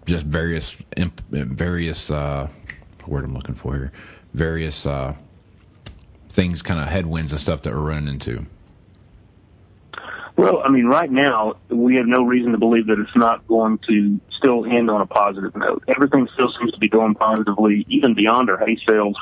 [0.07, 0.77] just various
[1.31, 2.49] various uh,
[3.07, 3.93] word I'm looking for here,
[4.35, 5.15] various uh,
[6.29, 8.47] things, kind of headwinds and stuff that we're running into.
[10.37, 13.79] Well, I mean, right now we have no reason to believe that it's not going
[13.88, 15.85] to still end on a positive note.
[15.88, 19.16] Everything still seems to be going positively, even beyond our hay sales.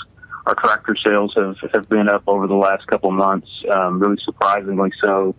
[0.47, 4.17] Our tractor sales have have been up over the last couple of months, um, really
[4.25, 5.35] surprisingly so.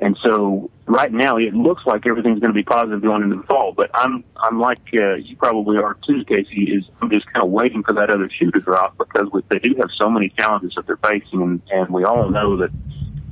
[0.00, 3.42] And so right now it looks like everything's going to be positive going into the
[3.42, 3.72] fall.
[3.72, 6.72] But I'm I'm like uh, you probably are too, Casey.
[6.72, 9.58] Is I'm just kind of waiting for that other shoe to drop because we, they
[9.58, 12.70] do have so many challenges that they're facing, and, and we all know that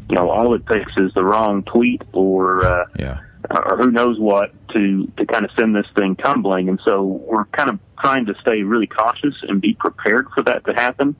[0.08, 3.20] you know all it takes is the wrong tweet or uh, Yeah.
[3.50, 6.68] or who knows what to to kind of send this thing tumbling.
[6.68, 10.64] And so we're kind of trying to stay really cautious and be prepared for that
[10.66, 11.16] to happen.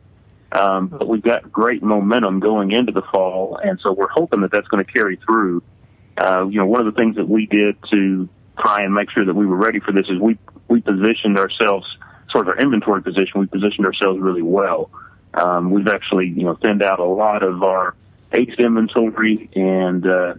[0.53, 4.53] Um, but we've got great momentum going into the fall, and so we're hoping that
[4.53, 5.63] that's going to carry through.
[6.17, 9.25] Uh, you know, one of the things that we did to try and make sure
[9.25, 11.87] that we were ready for this is we we positioned ourselves,
[12.31, 13.41] sort of our inventory position.
[13.41, 14.91] We positioned ourselves really well.
[15.35, 17.95] Um, we've actually, you know, thinned out a lot of our
[18.33, 20.35] aged inventory, and uh,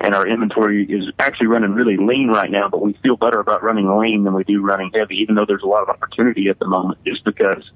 [0.00, 2.68] and our inventory is actually running really lean right now.
[2.68, 5.62] But we feel better about running lean than we do running heavy, even though there's
[5.62, 6.98] a lot of opportunity at the moment.
[7.04, 7.70] Just because,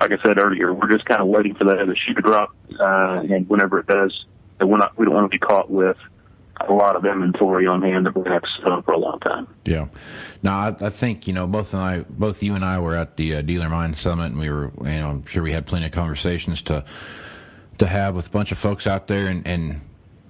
[0.00, 2.50] like I said earlier, we're just kind of waiting for that other shoe to drop,
[2.78, 4.26] uh, and whenever it does,
[4.60, 5.96] we're not we don't want to be caught with
[6.60, 9.46] a lot of inventory on hand that we're going to sit for a long time.
[9.66, 9.88] Yeah.
[10.42, 13.16] Now, I, I think you know both and I, both you and I were at
[13.16, 15.86] the uh, Dealer Mind Summit, and we were, you know, I'm sure we had plenty
[15.86, 16.84] of conversations to
[17.78, 19.80] to have with a bunch of folks out there, and and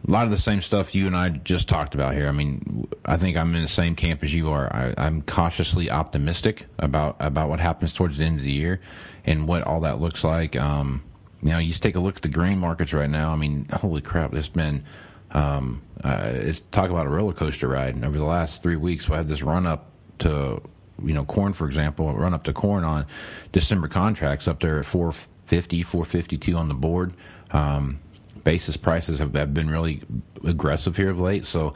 [0.07, 2.29] a lot of the same stuff you and I just talked about here.
[2.29, 4.73] I mean, I think I'm in the same camp as you are.
[4.73, 8.81] I, I'm cautiously optimistic about about what happens towards the end of the year
[9.25, 10.57] and what all that looks like.
[10.57, 11.03] Um,
[11.43, 13.33] you know, you just take a look at the grain markets right now.
[13.33, 14.85] I mean, holy crap, it's been
[15.33, 18.03] um, uh, it's talk about a roller coaster ride.
[18.05, 20.63] Over the last three weeks, we had this run up to,
[21.03, 23.07] you know, corn, for example, run up to corn on
[23.53, 27.13] December contracts up there at 450, 452 on the board.
[27.57, 28.01] Um,
[28.45, 30.03] basis prices have, have been really
[30.45, 31.45] aggressive here of late.
[31.45, 31.75] So,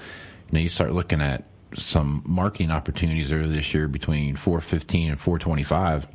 [0.51, 5.19] you know, you start looking at some marketing opportunities there this year between 415 and
[5.19, 6.07] 425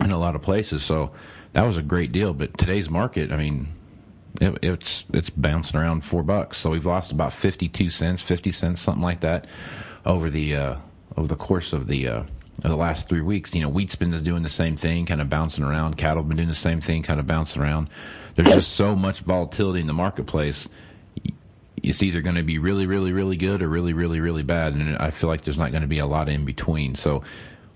[0.00, 0.82] in a lot of places.
[0.82, 1.10] So
[1.52, 2.32] that was a great deal.
[2.32, 3.68] But today's market, I mean,
[4.40, 6.58] it, it's it's bouncing around four bucks.
[6.58, 9.46] So we've lost about fifty two cents, fifty cents, something like that,
[10.04, 10.76] over the uh,
[11.16, 12.22] over the course of the uh,
[12.60, 13.54] the last three weeks.
[13.54, 15.96] You know, Wheatspin is doing the same thing, kind of bouncing around.
[15.96, 17.90] Cattle have been doing the same thing, kind of bouncing around.
[18.38, 20.68] There's just so much volatility in the marketplace.
[21.82, 24.96] It's either going to be really, really, really good or really, really, really bad, and
[24.98, 26.94] I feel like there's not going to be a lot in between.
[26.94, 27.24] So,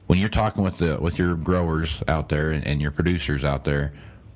[0.07, 3.65] when you're talking with the with your growers out there and, and your producers out
[3.65, 3.93] there,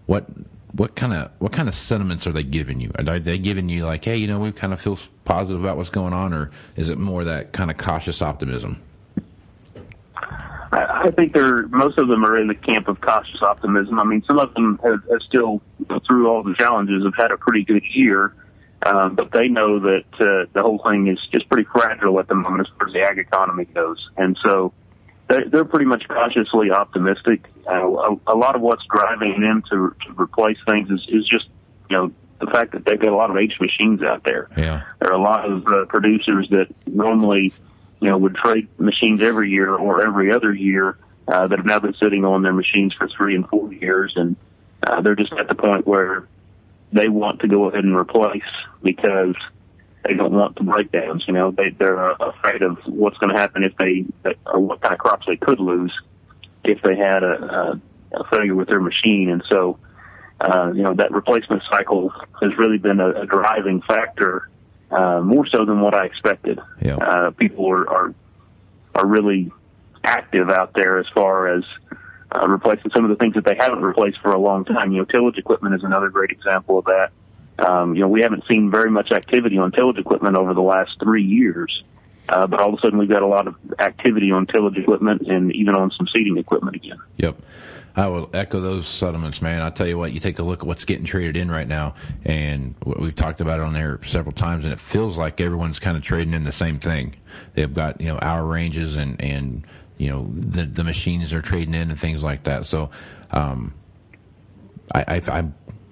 [0.06, 0.26] what
[0.72, 2.90] what kind of what kind of sentiments are they giving you?
[2.98, 5.90] Are they giving you like, hey, you know, we kind of feel positive about what's
[5.90, 8.82] going on, or is it more that kind of cautious optimism?
[10.72, 13.98] I, I think they're most of them are in the camp of cautious optimism.
[13.98, 15.62] I mean, some of them have, have still,
[16.07, 18.35] through all the challenges, have had a pretty good year,
[18.85, 22.35] um, but they know that uh, the whole thing is just pretty fragile at the
[22.35, 24.72] moment as far as the ag economy goes, and so
[25.29, 27.46] they're, they're pretty much cautiously optimistic.
[27.68, 31.46] Uh, a, a lot of what's driving them to, to replace things is, is just,
[31.90, 34.48] you know, the fact that they've got a lot of H machines out there.
[34.57, 34.83] Yeah.
[35.00, 37.52] There are a lot of uh, producers that normally,
[38.00, 41.80] you know, would trade machines every year or every other year uh, that have now
[41.80, 44.37] been sitting on their machines for three and four years, and
[44.87, 46.26] uh, they're just at the point where
[46.92, 48.42] they want to go ahead and replace
[48.82, 49.35] because
[50.04, 51.24] they don't want the breakdowns.
[51.26, 54.04] You know, they they're afraid of what's going to happen if they
[54.46, 55.92] or what kind of crops they could lose
[56.64, 57.80] if they had a,
[58.12, 59.78] a, a failure with their machine, and so.
[60.38, 64.50] Uh, you know that replacement cycle has really been a, a driving factor,
[64.90, 66.59] uh, more so than what I expected.
[66.81, 66.96] Yeah.
[66.96, 68.14] Uh, people are, are
[68.94, 69.51] are really
[70.05, 71.64] active out there as far as
[72.33, 74.92] uh, replacing some of the things that they haven't replaced for a long time.
[74.92, 77.11] You know, tillage equipment is another great example of that.
[77.59, 80.92] Um, you know, we haven't seen very much activity on tillage equipment over the last
[81.03, 81.85] three years,
[82.29, 85.22] uh, but all of a sudden we've got a lot of activity on tillage equipment
[85.22, 86.99] and even on some seeding equipment again.
[87.16, 87.37] Yep.
[87.96, 89.62] I will echo those sentiments, man.
[89.62, 91.94] I tell you what, you take a look at what's getting traded in right now,
[92.26, 95.96] and we've talked about it on there several times, and it feels like everyone's kind
[95.96, 97.16] of trading in the same thing.
[97.54, 101.72] They've got you know hour ranges and and you know the the machines are trading
[101.72, 102.66] in and things like that.
[102.66, 102.90] So,
[103.30, 103.72] um,
[104.94, 105.22] I I.
[105.28, 105.44] I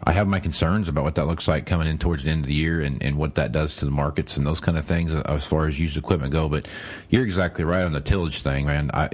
[0.07, 2.46] I have my concerns about what that looks like coming in towards the end of
[2.46, 5.14] the year and, and what that does to the markets and those kind of things
[5.14, 6.46] as far as used equipment go.
[6.46, 6.68] But
[7.09, 8.90] you're exactly right on the tillage thing, man.
[8.92, 9.09] I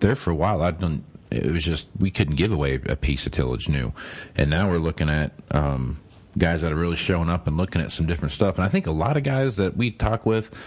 [0.00, 1.02] there for a while I've done
[1.34, 3.92] it was just we couldn't give away a piece of tillage new,
[4.36, 6.00] and now we're looking at um,
[6.38, 8.56] guys that are really showing up and looking at some different stuff.
[8.56, 10.58] And I think a lot of guys that we talk with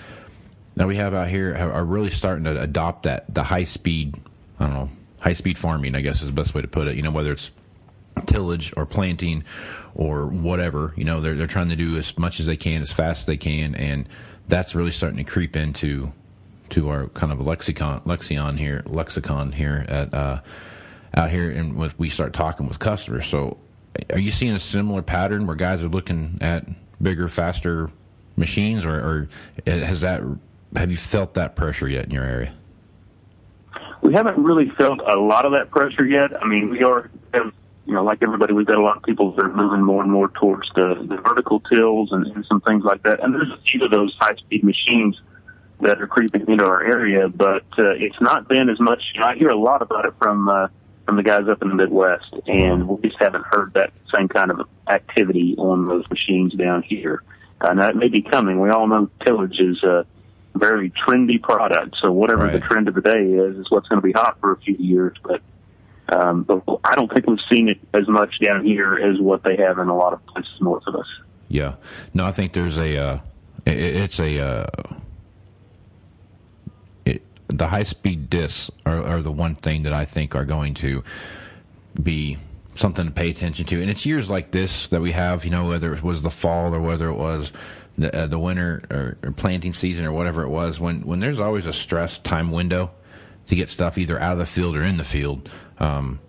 [0.75, 4.15] that we have out here are really starting to adopt that the high speed.
[4.59, 4.89] I don't know
[5.19, 5.95] high speed farming.
[5.95, 6.95] I guess is the best way to put it.
[6.95, 7.51] You know whether it's
[8.25, 9.43] tillage or planting
[9.95, 10.93] or whatever.
[10.95, 13.25] You know, they're they're trying to do as much as they can, as fast as
[13.25, 14.07] they can, and
[14.47, 16.11] that's really starting to creep into
[16.69, 20.41] to our kind of lexicon lexicon here lexicon here at uh,
[21.15, 23.25] out here, and with we start talking with customers.
[23.25, 23.57] So,
[24.11, 26.65] are you seeing a similar pattern where guys are looking at
[27.01, 27.89] bigger, faster
[28.35, 29.29] machines, or, or
[29.65, 30.21] has that
[30.75, 32.53] have you felt that pressure yet in your area?
[34.01, 36.31] We haven't really felt a lot of that pressure yet.
[36.41, 39.43] I mean, we are, you know, like everybody, we've got a lot of people that
[39.43, 43.03] are moving more and more towards the, the vertical tills and, and some things like
[43.03, 43.23] that.
[43.23, 45.19] And there's a few of those high speed machines
[45.81, 49.01] that are creeping into our area, but uh, it's not been as much.
[49.13, 50.67] You know, I hear a lot about it from uh,
[51.05, 54.51] from the guys up in the Midwest, and we just haven't heard that same kind
[54.51, 57.23] of activity on those machines down here.
[57.61, 58.59] Uh, now it may be coming.
[58.59, 60.05] We all know tillage is a
[60.55, 62.53] very trendy product, so whatever Right.
[62.53, 64.75] the trend of the day is, is what's going to be hot for a few
[64.75, 65.15] years.
[65.23, 65.41] But
[66.09, 69.57] um, but I don't think we've seen it as much down here as what they
[69.57, 71.07] have in a lot of places north of us.
[71.49, 71.75] Yeah.
[72.13, 72.97] No, I think there's a.
[72.97, 73.19] Uh,
[73.65, 74.39] it's a.
[74.39, 74.65] Uh,
[77.47, 81.03] the high speed discs are, are the one thing that I think are going to
[82.01, 82.37] be
[82.75, 83.81] something to pay attention to.
[83.81, 86.73] And it's years like this that we have, you know, whether it was the fall
[86.73, 87.51] or whether it was
[87.97, 91.39] the, uh, the winter or, or planting season or whatever it was, when, when there's
[91.39, 92.91] always a stress time window
[93.47, 95.49] to get stuff either out of the field or in the field.
[95.79, 96.19] Um,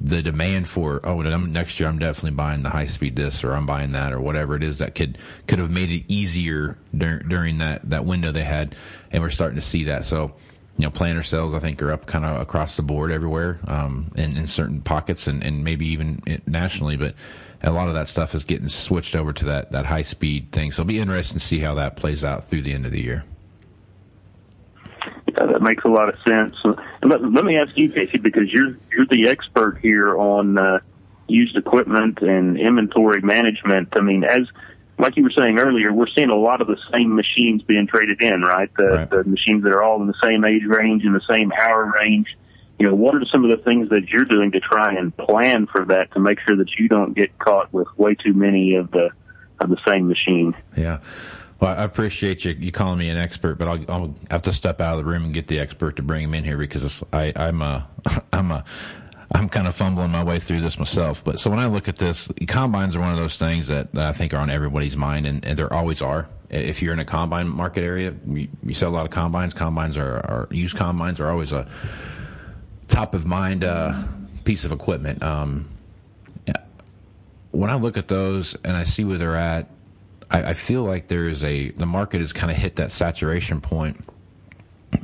[0.00, 3.66] the demand for oh next year I'm definitely buying the high speed disc or I'm
[3.66, 7.58] buying that or whatever it is that could could have made it easier dur- during
[7.58, 8.74] that that window they had.
[9.10, 10.04] And we're starting to see that.
[10.04, 10.34] So
[10.76, 14.12] you know planter sales I think are up kind of across the board everywhere um,
[14.14, 16.96] in, in certain pockets and, and maybe even nationally.
[16.96, 17.14] But
[17.64, 20.70] a lot of that stuff is getting switched over to that that high speed thing.
[20.70, 23.02] So it'll be interesting to see how that plays out through the end of the
[23.02, 23.24] year
[25.46, 26.56] That makes a lot of sense.
[27.02, 30.80] Let, let me ask you, Casey, because you're you're the expert here on uh,
[31.28, 33.88] used equipment and inventory management.
[33.92, 34.48] I mean, as
[34.98, 38.20] like you were saying earlier, we're seeing a lot of the same machines being traded
[38.22, 38.70] in, right?
[38.76, 39.10] The, Right.
[39.10, 42.26] the machines that are all in the same age range and the same hour range.
[42.80, 45.66] You know, what are some of the things that you're doing to try and plan
[45.66, 48.90] for that to make sure that you don't get caught with way too many of
[48.90, 49.10] the
[49.60, 50.54] of the same machine?
[50.76, 50.98] Yeah.
[51.60, 54.80] Well, I appreciate you, you calling me an expert, but I'll, I'll have to step
[54.80, 57.32] out of the room and get the expert to bring him in here because I,
[57.34, 57.88] I'm a,
[58.32, 58.64] I'm a,
[59.34, 61.22] I'm kind of fumbling my way through this myself.
[61.24, 64.06] But so when I look at this, combines are one of those things that, that
[64.06, 66.28] I think are on everybody's mind, and, and there always are.
[66.48, 69.52] If you're in a combine market area, you, you sell a lot of combines.
[69.52, 71.68] Combines are, are used combines are always a
[72.86, 74.02] top of mind uh,
[74.44, 75.22] piece of equipment.
[75.22, 75.68] Um,
[77.50, 79.68] when I look at those and I see where they're at,
[80.30, 83.60] I, I feel like there is a the market has kind of hit that saturation
[83.60, 84.04] point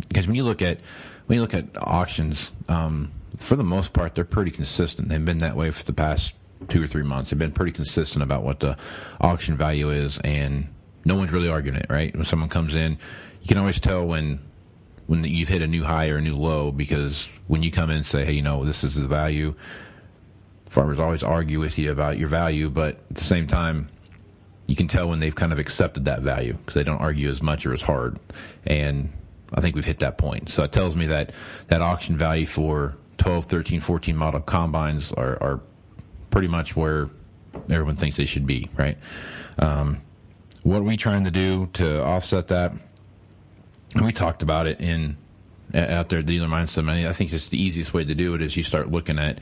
[0.09, 0.79] because when you look at
[1.27, 5.09] when you look at auctions, um, for the most part, they're pretty consistent.
[5.09, 6.35] They've been that way for the past
[6.69, 7.31] two or three months.
[7.31, 8.77] They've been pretty consistent about what the
[9.21, 10.69] auction value is, and
[11.05, 11.87] no one's really arguing it.
[11.89, 12.15] Right?
[12.15, 12.99] When someone comes in,
[13.41, 14.41] you can always tell when
[15.07, 17.97] when you've hit a new high or a new low because when you come in
[17.97, 19.55] and say, hey, you know, this is the value.
[20.67, 23.89] Farmers always argue with you about your value, but at the same time,
[24.67, 27.43] you can tell when they've kind of accepted that value because they don't argue as
[27.43, 28.19] much or as hard.
[28.67, 29.13] And
[29.53, 30.49] I think we've hit that point.
[30.51, 31.33] So it tells me that
[31.69, 35.61] that auction value for 12, 13, 14 model combines are, are
[36.31, 37.09] pretty much where
[37.71, 38.99] everyone thinks they should be, right?
[39.59, 40.01] Um,
[40.63, 42.73] what are we trying to do to offset that?
[43.95, 45.17] And we talked about it in
[45.75, 46.89] out there at Dealer Mindset.
[46.89, 49.39] I think just the easiest way to do it is you start looking at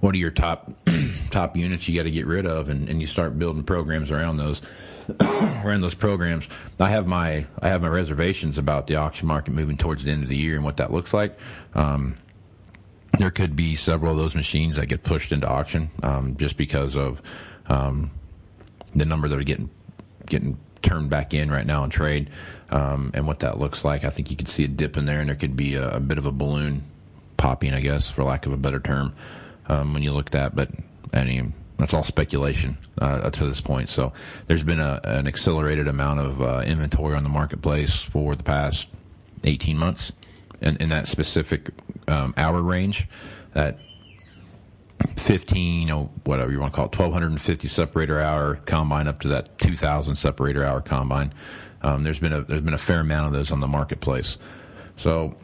[0.00, 0.70] what are your top
[1.30, 4.36] top units you got to get rid of, and, and you start building programs around
[4.36, 4.62] those
[5.64, 6.48] around those programs.
[6.80, 10.22] I have my I have my reservations about the auction market moving towards the end
[10.22, 11.38] of the year and what that looks like.
[11.74, 12.16] Um,
[13.18, 16.96] there could be several of those machines that get pushed into auction um, just because
[16.96, 17.22] of
[17.68, 18.10] um,
[18.94, 19.70] the number that are getting
[20.26, 22.30] getting turned back in right now in trade
[22.70, 24.04] um, and what that looks like.
[24.04, 26.00] I think you could see a dip in there, and there could be a, a
[26.00, 26.84] bit of a balloon
[27.36, 29.14] popping, I guess, for lack of a better term,
[29.68, 30.56] um, when you look at that.
[30.56, 30.70] But
[31.16, 33.88] I mean, that's all speculation uh, to this point.
[33.88, 34.12] So
[34.46, 38.88] there's been a, an accelerated amount of uh, inventory on the marketplace for the past
[39.44, 40.12] 18 months,
[40.60, 41.70] in, in that specific
[42.08, 43.08] um, hour range,
[43.52, 43.78] that
[45.16, 49.58] 15 or whatever you want to call it, 1250 separator hour combine up to that
[49.58, 51.32] 2000 separator hour combine.
[51.82, 54.38] Um, there's been a there's been a fair amount of those on the marketplace.
[54.96, 55.36] So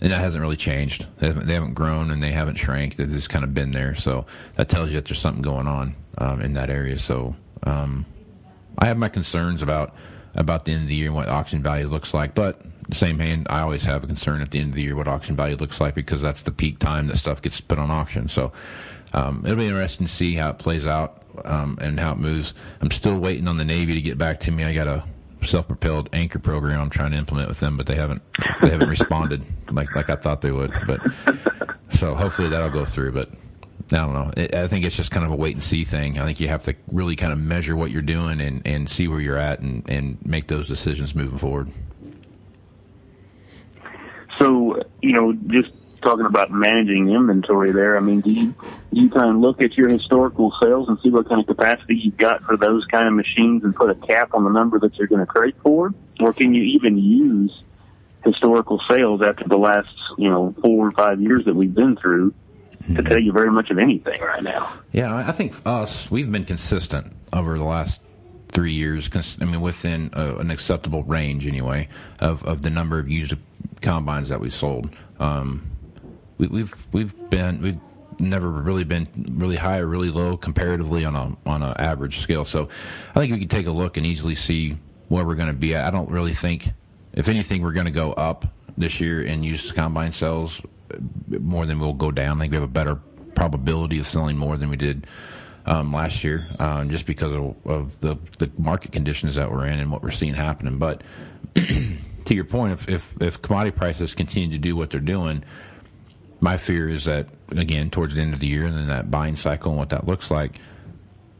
[0.00, 1.06] and that hasn't really changed.
[1.18, 2.96] They haven't, they haven't grown and they haven't shrank.
[2.96, 3.94] They've just kind of been there.
[3.94, 4.26] So
[4.56, 6.98] that tells you that there's something going on um, in that area.
[6.98, 8.06] So um,
[8.78, 9.94] I have my concerns about
[10.34, 12.34] about the end of the year and what auction value looks like.
[12.34, 14.94] But the same hand, I always have a concern at the end of the year
[14.94, 17.90] what auction value looks like because that's the peak time that stuff gets put on
[17.90, 18.28] auction.
[18.28, 18.52] So
[19.12, 22.54] um, it'll be interesting to see how it plays out um, and how it moves.
[22.80, 24.64] I'm still waiting on the Navy to get back to me.
[24.64, 25.04] I got a
[25.42, 28.22] self-propelled anchor program I'm trying to implement with them, but they haven't
[28.62, 30.72] they haven't responded like like I thought they would.
[30.86, 31.00] But
[31.90, 33.12] so hopefully that'll go through.
[33.12, 33.30] But
[33.92, 34.32] I don't know.
[34.36, 36.18] It, I think it's just kind of a wait and see thing.
[36.18, 39.08] I think you have to really kind of measure what you're doing and, and see
[39.08, 41.70] where you're at and, and make those decisions moving forward.
[44.38, 45.70] So, you know, just
[46.00, 48.54] talking about managing inventory there, I mean, do you,
[48.92, 51.96] do you kind of look at your historical sales and see what kind of capacity
[51.96, 54.96] you've got for those kind of machines and put a cap on the number that
[54.96, 55.92] you're going to trade for?
[56.20, 57.62] Or can you even use
[58.24, 62.34] historical sales after the last, you know, four or five years that we've been through
[62.94, 64.72] to tell you very much of anything right now?
[64.92, 68.02] Yeah, I think us, we've been consistent over the last
[68.50, 69.08] three years.
[69.40, 71.88] I mean, within a, an acceptable range anyway
[72.20, 73.34] of, of the number of used
[73.80, 74.90] combines that we sold.
[75.20, 75.70] Um,
[76.38, 77.80] we, we've we've been we've
[78.20, 82.44] never really been really high or really low comparatively on a on an average scale.
[82.44, 82.68] So
[83.14, 84.78] I think we can take a look and easily see
[85.08, 85.86] where we're going to be at.
[85.86, 86.70] I don't really think,
[87.12, 90.60] if anything, we're going to go up this year and use combine sales
[91.28, 92.38] more than we'll go down.
[92.38, 92.96] I think we have a better
[93.34, 95.06] probability of selling more than we did
[95.66, 99.78] um, last year, um, just because of, of, the the market conditions that we're in
[99.78, 100.78] and what we're seeing happening.
[100.78, 101.02] But
[101.54, 105.44] to your point, if, if if commodity prices continue to do what they're doing
[106.40, 109.36] my fear is that again towards the end of the year and then that buying
[109.36, 110.58] cycle and what that looks like,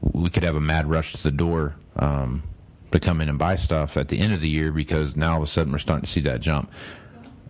[0.01, 2.42] we could have a mad rush to the door um,
[2.92, 5.36] to come in and buy stuff at the end of the year because now all
[5.38, 6.70] of a sudden we're starting to see that jump.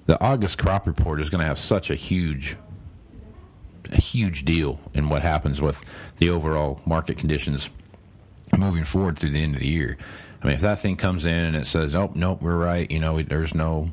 [0.07, 2.57] The August crop report is going to have such a huge,
[3.91, 5.85] a huge deal in what happens with
[6.19, 7.69] the overall market conditions
[8.57, 9.99] moving forward through the end of the year.
[10.43, 13.01] I mean, if that thing comes in and it says, "Oh, nope, we're right," you
[13.01, 13.91] know, there's no,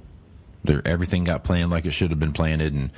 [0.64, 2.92] there, everything got planned like it should have been planted, and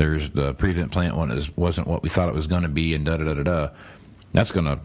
[0.00, 2.94] there's the prevent plant one is wasn't what we thought it was going to be,
[2.94, 3.68] and da da da da da.
[4.32, 4.80] That's gonna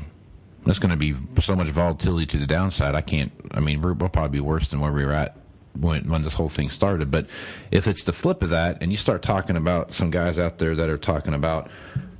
[0.66, 2.96] that's going to be so much volatility to the downside.
[2.96, 3.32] I can't.
[3.52, 5.38] I mean, we'll probably be worse than where we were at
[5.80, 7.12] when when this whole thing started.
[7.12, 7.30] But
[7.72, 10.76] if it's the flip of that, and you start talking about some guys out there
[10.76, 11.72] that are talking about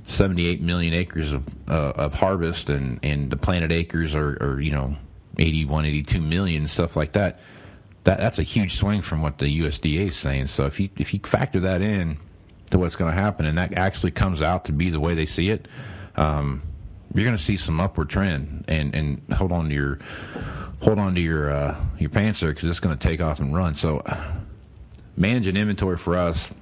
[0.06, 4.72] 78 million acres of uh, of harvest, and and the planted acres are, are you
[4.72, 4.96] know
[5.38, 7.40] 81, 82 million, stuff like that.
[8.04, 10.46] That that's a huge swing from what the USDA is saying.
[10.46, 12.16] So if you if you factor that in,
[12.70, 15.26] to what's going to happen, and that actually comes out to be the way they
[15.26, 15.68] see it,
[16.16, 16.62] um,
[17.14, 18.64] you're going to see some upward trend.
[18.68, 19.98] And and hold on to your
[20.82, 23.54] hold on to your uh, your pants there because it's going to take off and
[23.54, 23.74] run.
[23.74, 24.02] So
[25.16, 26.52] managing inventory for us,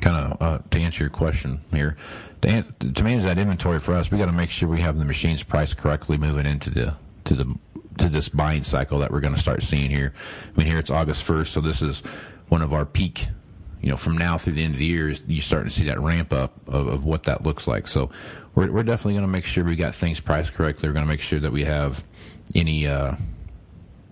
[0.00, 1.96] kind of uh, to answer your question here,
[2.42, 5.04] to, to manage that inventory for us, we got to make sure we have the
[5.04, 6.94] machines priced correctly moving into the
[7.24, 7.58] to the
[7.98, 10.12] to this buying cycle that we're going to start seeing here.
[10.54, 12.00] I mean, here it's August 1st, so this is
[12.48, 13.28] one of our peak
[13.84, 16.00] you know, from now through the end of the year, you start to see that
[16.00, 17.86] ramp up of, of what that looks like.
[17.86, 18.08] So
[18.54, 20.88] we're, we're definitely going to make sure we got things priced correctly.
[20.88, 22.02] We're going to make sure that we have
[22.54, 23.16] any, uh,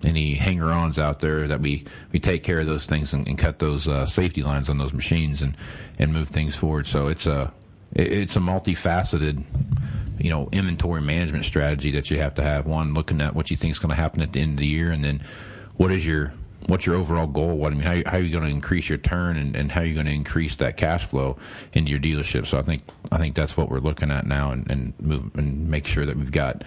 [0.04, 3.60] any hanger-ons out there that we, we take care of those things and, and cut
[3.60, 5.56] those uh, safety lines on those machines and,
[5.98, 6.86] and move things forward.
[6.86, 7.50] So it's a
[7.94, 9.44] it's a multifaceted
[10.18, 12.66] you know inventory management strategy that you have to have.
[12.66, 14.66] One, looking at what you think is going to happen at the end of the
[14.66, 15.22] year, and then
[15.76, 16.32] what is your
[16.66, 17.56] what's your overall goal?
[17.56, 19.82] What I mean, how, how are you going to increase your turn and, and how
[19.82, 21.36] are you going to increase that cash flow
[21.72, 22.46] into your dealership?
[22.46, 25.68] So I think I think that's what we're looking at now, and, and move and
[25.68, 26.64] make sure that we've got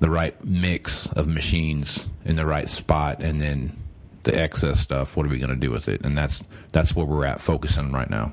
[0.00, 3.76] the right mix of machines in the right spot, and then
[4.24, 5.16] the excess stuff.
[5.16, 6.04] What are we going to do with it?
[6.04, 8.32] And that's that's where we're at focusing right now.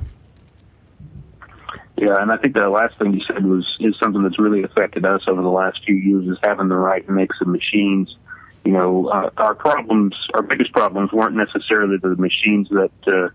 [1.98, 5.06] Yeah, and I think the last thing you said was is something that's really affected
[5.06, 8.16] us over the last few years is having the right mix of machines
[8.64, 13.30] you know, uh, our problems, our biggest problems weren't necessarily the machines that uh,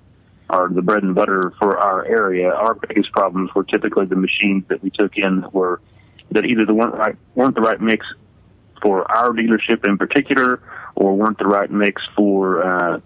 [0.49, 2.51] are the bread and butter for our area.
[2.51, 5.81] Our biggest problems were typically the machines that we took in that were
[6.31, 8.07] that either the weren't right weren't the right mix
[8.83, 10.63] for our dealership in particular,
[10.95, 13.01] or weren't the right mix for uh,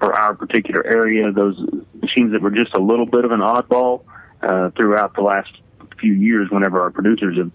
[0.00, 1.30] for our particular area.
[1.30, 1.56] Those
[2.00, 4.02] machines that were just a little bit of an oddball
[4.42, 5.52] uh, throughout the last
[6.00, 6.50] few years.
[6.50, 7.52] Whenever our producers have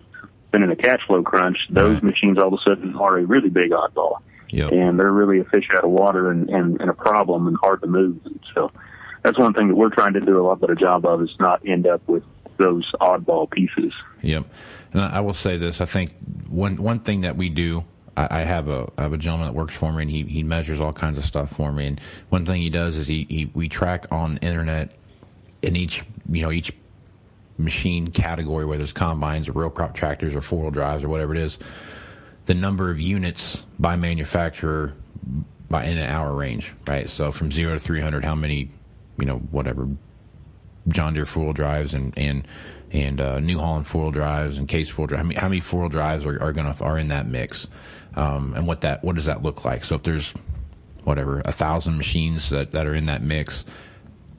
[0.55, 2.03] been in a cash flow crunch, those right.
[2.03, 4.19] machines all of a sudden are a really big oddball.
[4.49, 4.71] Yep.
[4.71, 7.81] And they're really a fish out of water and, and, and a problem and hard
[7.81, 8.19] to move.
[8.53, 8.71] So
[9.21, 11.67] that's one thing that we're trying to do a lot better job of is not
[11.67, 12.23] end up with
[12.57, 13.91] those oddball pieces.
[14.21, 14.45] Yep.
[14.93, 16.13] And I will say this: I think
[16.47, 17.83] one one thing that we do.
[18.17, 20.79] I, have a I have a gentleman that works for me, and he, he measures
[20.79, 21.87] all kinds of stuff for me.
[21.87, 24.95] And one thing he does is he, he we track on internet
[25.61, 26.71] in each you know each
[27.57, 31.33] machine category, whether it's combines or row crop tractors or four wheel drives or whatever
[31.33, 31.57] it is,
[32.45, 34.93] the number of units by manufacturer
[35.69, 37.09] by in an hour range, right?
[37.09, 38.71] So from zero to three hundred, how many,
[39.17, 39.87] you know, whatever
[40.87, 42.47] John Deere four wheel drives and and
[42.91, 45.21] and uh, New Holland four wheel drives and Case four wheel drives.
[45.21, 47.67] How many, how many four wheel drives are, are going to are in that mix,
[48.15, 49.83] um, and what that what does that look like?
[49.85, 50.33] So if there's
[51.03, 53.65] whatever a thousand machines that, that are in that mix,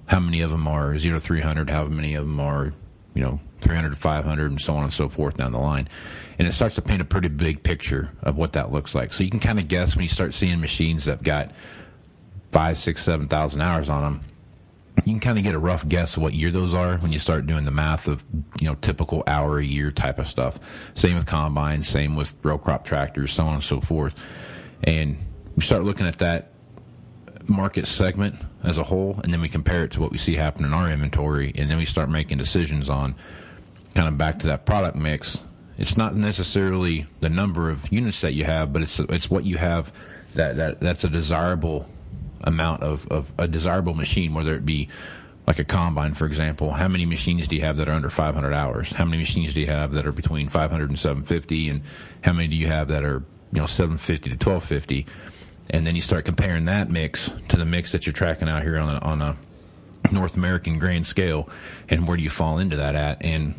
[0.06, 1.70] how many of them are zero to three hundred?
[1.70, 2.72] How many of them are
[3.16, 5.88] you know 300 to 500 and so on and so forth down the line
[6.38, 9.24] and it starts to paint a pretty big picture of what that looks like so
[9.24, 12.52] you can kind of guess when you start seeing machines that have got five, six,
[12.52, 14.24] five six seven thousand hours on them
[15.04, 17.18] you can kind of get a rough guess of what year those are when you
[17.18, 18.24] start doing the math of
[18.60, 20.58] you know typical hour a year type of stuff.
[20.94, 24.14] Same with combines, same with row crop tractors, so on and so forth.
[24.84, 25.18] And
[25.54, 26.52] you start looking at that
[27.46, 28.36] market segment
[28.66, 30.90] as a whole, and then we compare it to what we see happen in our
[30.90, 33.14] inventory, and then we start making decisions on
[33.94, 35.40] kind of back to that product mix.
[35.78, 39.56] It's not necessarily the number of units that you have, but it's it's what you
[39.56, 39.92] have
[40.34, 41.88] that, that that's a desirable
[42.42, 44.88] amount of, of a desirable machine, whether it be
[45.46, 46.72] like a combine, for example.
[46.72, 48.90] How many machines do you have that are under 500 hours?
[48.90, 51.68] How many machines do you have that are between 500 and 750?
[51.68, 51.82] And
[52.22, 55.06] how many do you have that are, you know, 750 to 1250?
[55.70, 58.78] And then you start comparing that mix to the mix that you're tracking out here
[58.78, 59.36] on a, on a
[60.12, 61.48] North American grand scale.
[61.88, 63.22] And where do you fall into that at?
[63.22, 63.54] And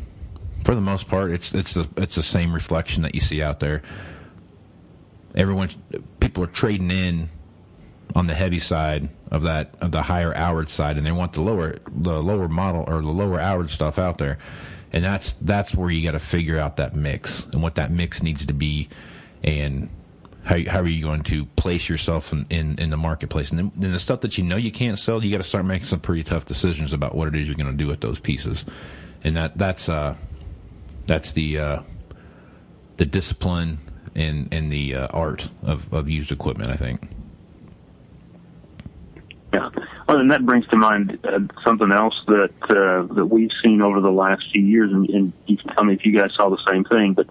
[0.64, 3.60] for the most part, it's, it's the, it's the same reflection that you see out
[3.60, 3.82] there.
[5.34, 5.68] Everyone,
[6.20, 7.28] people are trading in
[8.14, 11.40] on the heavy side of that of the higher hourage side, and they want the
[11.40, 14.38] lower the lower model or the lower hourage stuff out there,
[14.92, 18.22] and that's that's where you got to figure out that mix and what that mix
[18.22, 18.88] needs to be,
[19.44, 19.90] and
[20.48, 23.72] how how are you going to place yourself in in, in the marketplace, and then,
[23.76, 26.00] then, the stuff that you know you can't sell, you got to start making some
[26.00, 28.64] pretty tough decisions about what it is you're going to do with those pieces,
[29.22, 30.16] and that that's uh
[31.06, 31.82] that's the uh,
[32.96, 33.78] the discipline
[34.14, 37.10] and and the uh, art of of used equipment, I think.
[39.52, 39.68] Yeah.
[40.08, 44.00] Well, and that brings to mind uh, something else that uh, that we've seen over
[44.00, 46.62] the last few years, and, and you can tell me if you guys saw the
[46.70, 47.12] same thing.
[47.12, 47.26] But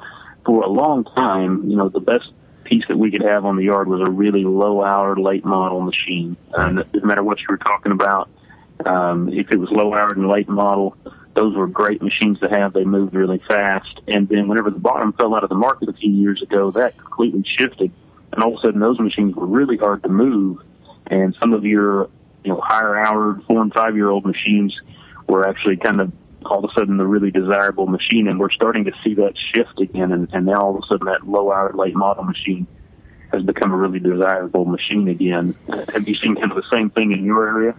[0.46, 2.30] for a long time, you know, the best
[2.68, 5.82] piece that we could have on the yard was a really low hour, late model
[5.82, 6.36] machine.
[6.50, 8.30] It doesn't matter what you were talking about.
[8.86, 10.96] Um, if it was low hour and late model,
[11.34, 12.74] those were great machines to have.
[12.74, 14.02] They moved really fast.
[14.08, 16.98] And then whenever the bottom fell out of the market a few years ago, that
[16.98, 17.92] completely shifted.
[18.34, 20.60] And all of a sudden, those machines were really hard to move
[21.10, 22.10] and some of your
[22.44, 24.76] you know higher hour four and five year old machines
[25.28, 26.12] were actually kind of
[26.46, 29.80] all of a sudden the really desirable machine, and we're starting to see that shift
[29.80, 30.12] again.
[30.12, 32.68] And, and now all of a sudden that low hour late model machine
[33.32, 35.56] has become a really desirable machine again.
[35.94, 37.76] Have you seen kind of the same thing in your area?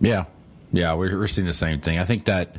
[0.00, 0.24] Yeah,
[0.72, 1.98] yeah, we're, we're seeing the same thing.
[1.98, 2.56] I think that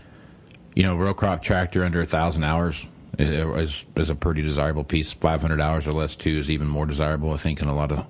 [0.76, 2.86] you know row crop tractor under a thousand hours
[3.18, 5.14] is is a pretty desirable piece.
[5.14, 7.32] Five hundred hours or less too is even more desirable.
[7.32, 8.06] I think in a lot of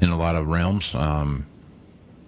[0.00, 0.94] in a lot of realms.
[0.94, 1.46] Um,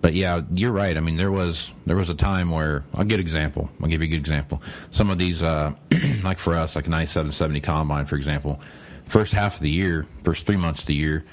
[0.03, 0.97] but yeah, you're right.
[0.97, 3.71] I mean, there was there was a time where I'll give example.
[3.81, 4.61] I'll give you a good example.
[4.91, 5.73] Some of these, uh,
[6.25, 8.61] like for us, like a 9770 combine, for example,
[9.05, 11.25] first half of the year, first three months of the year,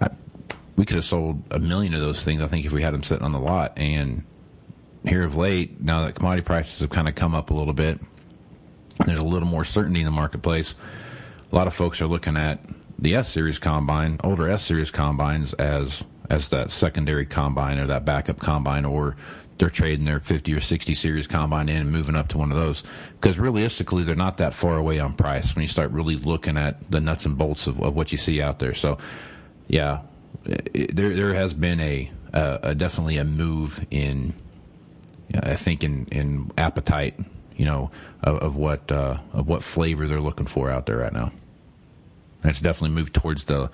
[0.00, 0.10] I,
[0.76, 2.40] we could have sold a million of those things.
[2.40, 3.76] I think if we had them sitting on the lot.
[3.76, 4.22] And
[5.04, 7.98] here of late, now that commodity prices have kind of come up a little bit,
[9.06, 10.76] there's a little more certainty in the marketplace.
[11.50, 12.60] A lot of folks are looking at
[12.96, 18.04] the S series combine, older S series combines as as that secondary combine or that
[18.04, 19.16] backup combine, or
[19.58, 22.58] they're trading their 50 or 60 series combine in and moving up to one of
[22.58, 22.82] those.
[23.20, 26.90] Because realistically, they're not that far away on price when you start really looking at
[26.90, 28.74] the nuts and bolts of, of what you see out there.
[28.74, 28.98] So,
[29.66, 30.00] yeah,
[30.44, 34.34] it, there there has been a, a, a definitely a move in,
[35.34, 37.18] I think in in appetite
[37.56, 37.90] you know,
[38.22, 41.32] of, of what uh, of what flavor they're looking for out there right now.
[42.42, 43.70] And it's definitely moved towards the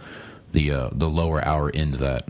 [0.53, 2.29] the uh, the lower hour end of that.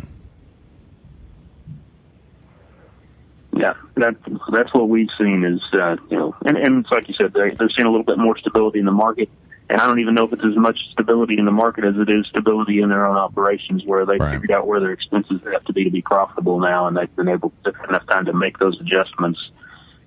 [3.56, 4.16] Yeah, that
[4.52, 7.50] that's what we've seen is uh, you know, and, and it's like you said, they,
[7.50, 9.28] they're seeing a little bit more stability in the market.
[9.68, 12.10] And I don't even know if it's as much stability in the market as it
[12.10, 14.32] is stability in their own operations, where they've right.
[14.32, 17.28] figured out where their expenses have to be to be profitable now, and they've been
[17.28, 19.38] able to have enough time to make those adjustments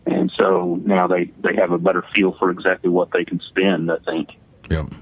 [0.06, 3.92] and so now they they have a better feel for exactly what they can spend.
[3.92, 4.30] I think.
[4.70, 4.94] Yep.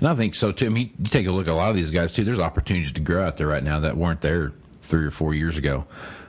[0.00, 0.66] And I think so too.
[0.66, 2.24] I mean, you take a look at a lot of these guys too.
[2.24, 5.56] There's opportunities to grow out there right now that weren't there three or four years
[5.56, 5.86] ago,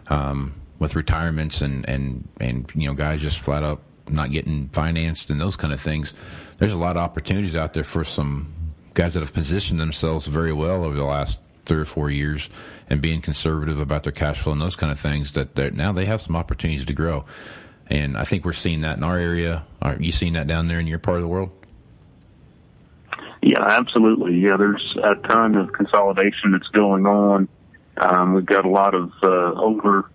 [0.08, 5.30] um, with retirements and and and you know guys just flat out not getting financed
[5.30, 6.14] and those kind of things.
[6.58, 8.52] There's a lot of opportunities out there for some
[8.96, 12.50] guys that have positioned themselves very well over the last three or four years
[12.90, 15.34] and being conservative about their cash flow and those kind of things.
[15.34, 17.26] That now they have some opportunities to grow.
[17.88, 19.66] And I think we're seeing that in our area.
[19.84, 21.52] Are you seeing that down there in your part of the world?
[23.44, 24.40] Yeah, absolutely.
[24.40, 27.48] Yeah, there's a ton of consolidation that's going on.
[27.98, 30.06] Um, we've got a lot of uh, older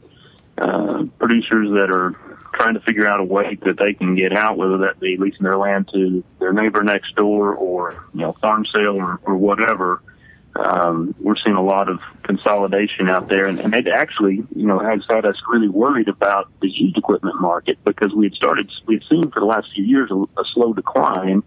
[0.59, 2.15] uh, producers that are
[2.55, 5.43] trying to figure out a way that they can get out, whether that be leasing
[5.43, 10.03] their land to their neighbor next door or you know farm sale or, or whatever.
[10.59, 14.79] Um, we're seeing a lot of consolidation out there, and, and it actually, you know,
[14.79, 18.95] has had us really worried about the used equipment market because we had started, we
[18.95, 21.43] had seen for the last few years a, a slow decline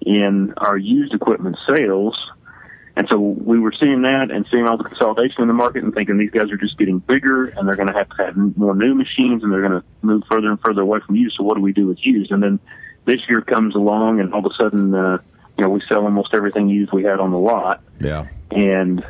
[0.00, 2.16] in our used equipment sales.
[2.96, 5.94] And so we were seeing that and seeing all the consolidation in the market and
[5.94, 8.74] thinking these guys are just getting bigger and they're going to have to have more
[8.74, 11.36] new machines and they're going to move further and further away from used.
[11.38, 12.32] So what do we do with used?
[12.32, 12.58] And then
[13.04, 15.18] this year comes along and all of a sudden, uh,
[15.56, 17.82] you know, we sell almost everything used we had on the lot.
[18.00, 18.26] Yeah.
[18.50, 19.04] And,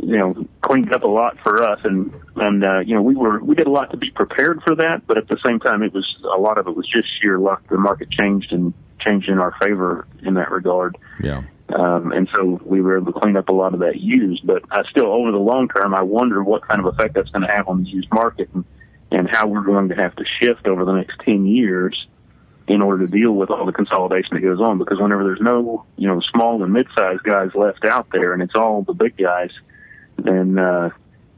[0.00, 1.80] you know, cleaned up a lot for us.
[1.84, 4.76] And, and, uh, you know, we were, we did a lot to be prepared for
[4.76, 5.06] that.
[5.06, 7.62] But at the same time, it was, a lot of it was just sheer luck.
[7.68, 8.72] The market changed and
[9.06, 10.96] changed in our favor in that regard.
[11.22, 11.42] Yeah.
[11.68, 14.46] Um, and so we were able to clean up a lot of that used.
[14.46, 17.46] But I still, over the long term, I wonder what kind of effect that's going
[17.46, 18.64] to have on the used market and,
[19.10, 22.06] and how we're going to have to shift over the next 10 years
[22.68, 24.78] in order to deal with all the consolidation that goes on.
[24.78, 28.54] Because whenever there's no, you know, small and mid-sized guys left out there, and it's
[28.54, 29.50] all the big guys,
[30.18, 30.90] then uh,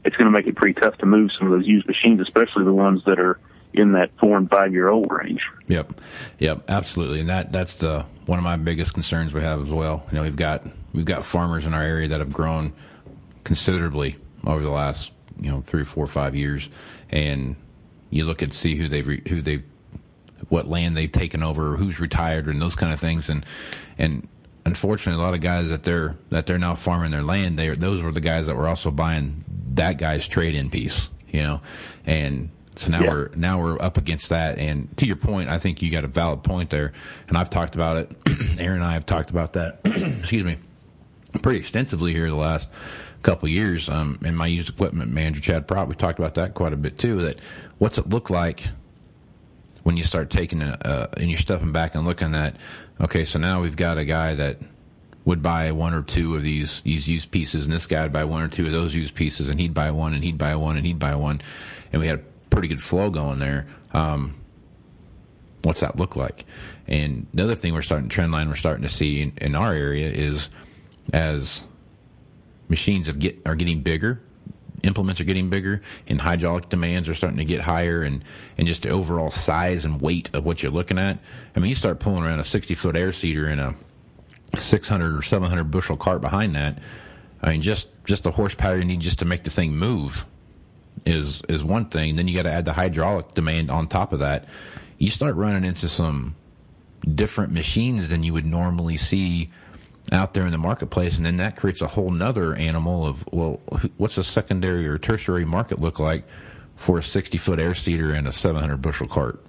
[0.05, 2.65] it's going to make it pretty tough to move some of those used machines, especially
[2.65, 3.39] the ones that are
[3.73, 5.41] in that four and five year old range.
[5.67, 6.01] Yep,
[6.39, 10.05] yep, absolutely, and that that's the one of my biggest concerns we have as well.
[10.11, 10.63] You know, we've got
[10.93, 12.73] we've got farmers in our area that have grown
[13.43, 14.15] considerably
[14.45, 16.69] over the last you know three, four, five years,
[17.09, 17.55] and
[18.09, 19.63] you look and see who they've re, who they've
[20.47, 23.45] what land they've taken over, who's retired, and those kind of things, and
[23.97, 24.27] and
[24.65, 28.01] unfortunately, a lot of guys that they're that they're now farming their land, they those
[28.01, 29.43] were the guys that were also buying
[29.73, 31.61] that guy's trade in piece, you know,
[32.05, 32.49] and
[32.79, 33.09] so now yeah.
[33.09, 34.57] we're now we're up against that.
[34.57, 36.93] And to your point, I think you got a valid point there.
[37.27, 38.11] And I've talked about it.
[38.59, 39.79] Aaron and I have talked about that.
[39.85, 40.57] excuse me,
[41.41, 42.69] pretty extensively here the last
[43.21, 43.89] couple years.
[43.89, 46.97] Um, and my used equipment manager Chad Prop, we talked about that quite a bit
[46.97, 47.21] too.
[47.23, 47.39] That
[47.79, 48.67] what's it look like
[49.83, 52.55] when you start taking a, uh, and you're stepping back and looking at,
[53.01, 54.57] okay, so now we've got a guy that
[55.25, 58.23] would buy one or two of these these used pieces, and this guy would buy
[58.23, 60.77] one or two of those used pieces, and he'd buy one, and he'd buy one,
[60.77, 61.41] and he'd buy one,
[61.91, 63.67] and we had pretty good flow going there.
[63.93, 64.39] Um,
[65.63, 66.45] what's that look like?
[66.87, 69.73] And the other thing we're starting trend line we're starting to see in, in our
[69.73, 70.49] area is
[71.13, 71.63] as
[72.67, 74.21] machines have get are getting bigger,
[74.83, 78.23] implements are getting bigger, and hydraulic demands are starting to get higher, and
[78.57, 81.19] and just the overall size and weight of what you're looking at.
[81.55, 83.75] I mean, you start pulling around a 60 foot air seeder and a
[84.57, 86.79] 600 or 700 bushel cart behind that.
[87.41, 90.25] I mean, just just the horsepower you need just to make the thing move
[91.05, 92.15] is is one thing.
[92.15, 94.45] Then you got to add the hydraulic demand on top of that.
[94.97, 96.35] You start running into some
[97.15, 99.49] different machines than you would normally see
[100.11, 103.61] out there in the marketplace, and then that creates a whole nother animal of well,
[103.97, 106.25] what's a secondary or tertiary market look like
[106.75, 109.43] for a sixty foot air seeder and a seven hundred bushel cart?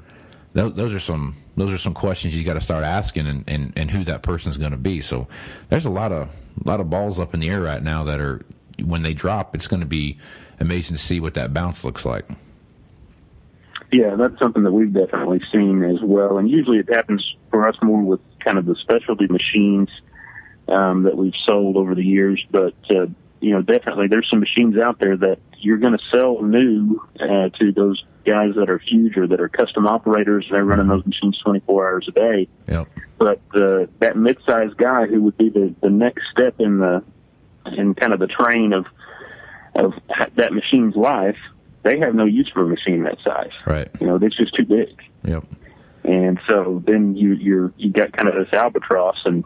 [0.53, 3.73] Those, those, are some those are some questions you got to start asking, and, and,
[3.77, 5.01] and who that person is going to be.
[5.01, 5.29] So
[5.69, 6.29] there's a lot of
[6.65, 8.43] a lot of balls up in the air right now that are
[8.83, 10.19] when they drop, it's going to be
[10.61, 12.27] amazing to see what that bounce looks like.
[13.93, 16.39] Yeah, that's something that we've definitely seen as well.
[16.39, 19.89] And usually it happens for us more with kind of the specialty machines
[20.69, 22.45] um, that we've sold over the years.
[22.51, 23.07] But, uh,
[23.41, 27.49] you know, definitely there's some machines out there that you're going to sell new uh,
[27.59, 30.47] to those guys that are huge or that are custom operators.
[30.51, 32.49] They're running those machines 24 hours a day.
[32.69, 32.89] Yep.
[33.19, 37.03] But uh, that mid-sized guy who would be the, the next step in the
[37.67, 38.87] in kind of the train of
[39.75, 39.93] of
[40.37, 41.37] that machine's life,
[41.83, 43.53] they have no use for a machine that size.
[43.67, 43.89] Right.
[44.01, 45.01] You know, it's just too big.
[45.25, 45.45] Yep.
[46.05, 49.45] And so then you you're you got kind of this albatross, and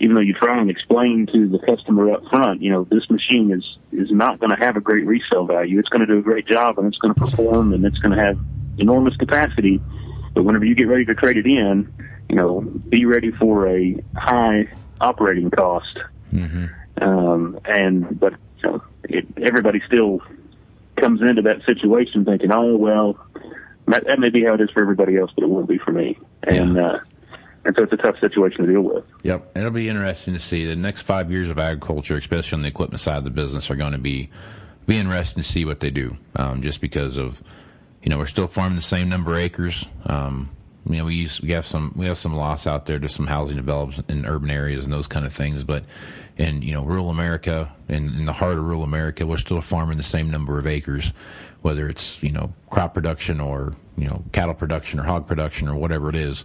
[0.00, 3.52] even though you try and explain to the customer up front, you know, this machine
[3.52, 5.78] is is not going to have a great resale value.
[5.78, 8.16] It's going to do a great job, and it's going to perform, and it's going
[8.16, 8.38] to have
[8.78, 9.80] enormous capacity.
[10.34, 11.92] But whenever you get ready to trade it in,
[12.28, 14.68] you know, be ready for a high
[15.00, 15.98] operating cost.
[16.32, 16.66] Mm-hmm.
[17.02, 20.20] Um, and but you know, it, everybody still
[20.96, 23.18] comes into that situation thinking, oh well,
[23.86, 25.92] that, that may be how it is for everybody else, but it won't be for
[25.92, 26.18] me.
[26.42, 26.82] And yeah.
[26.82, 26.98] uh,
[27.64, 29.04] and so it's a tough situation to deal with.
[29.22, 32.68] Yep, it'll be interesting to see the next five years of agriculture, especially on the
[32.68, 34.30] equipment side of the business, are going to be
[34.86, 36.16] be interesting to see what they do.
[36.34, 37.42] Um, just because of
[38.02, 39.86] you know we're still farming the same number of acres.
[40.06, 40.50] Um,
[40.86, 43.26] you know, we use we have some we have some loss out there to some
[43.26, 45.62] housing developments in urban areas and those kind of things.
[45.64, 45.84] But
[46.36, 49.96] in you know rural America, in, in the heart of rural America, we're still farming
[49.96, 51.12] the same number of acres,
[51.62, 55.76] whether it's you know crop production or you know cattle production or hog production or
[55.76, 56.44] whatever it is.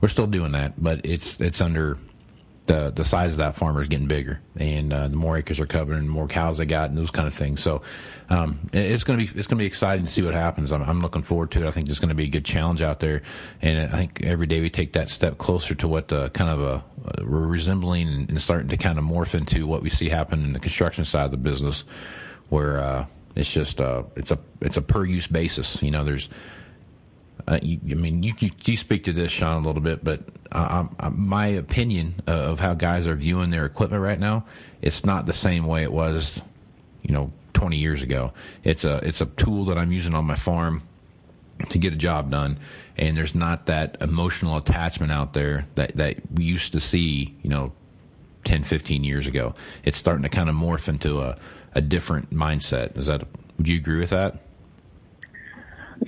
[0.00, 1.98] We're still doing that, but it's it's under
[2.68, 5.66] the the size of that farmer is getting bigger, and uh, the more acres are
[5.66, 7.60] covered, and the more cows they got, and those kind of things.
[7.60, 7.82] So
[8.30, 10.70] um, it's going to be it's to be exciting to see what happens.
[10.70, 11.66] I'm, I'm looking forward to it.
[11.66, 13.22] I think there's going to be a good challenge out there,
[13.60, 16.60] and I think every day we take that step closer to what uh, kind of
[16.60, 16.84] a,
[17.18, 20.44] a we're resembling and, and, starting to kind of morph into what we see happen
[20.44, 21.84] in the construction side of the business,
[22.50, 25.82] where uh, it's just uh, it's a it's a per use basis.
[25.82, 26.28] You know, there's
[27.48, 30.20] uh, you, I mean, you, you, you speak to this, Shawn, a little bit, but
[30.52, 34.44] uh, my opinion of how guys are viewing their equipment right now,
[34.82, 36.42] it's not the same way it was,
[37.02, 38.34] you know, 20 years ago.
[38.64, 40.82] It's a it's a tool that I'm using on my farm
[41.70, 42.58] to get a job done,
[42.98, 47.48] and there's not that emotional attachment out there that that we used to see, you
[47.48, 47.72] know,
[48.44, 49.54] 10, 15 years ago.
[49.84, 51.34] It's starting to kind of morph into a
[51.74, 52.96] a different mindset.
[52.98, 53.26] Is that
[53.56, 54.38] would you agree with that?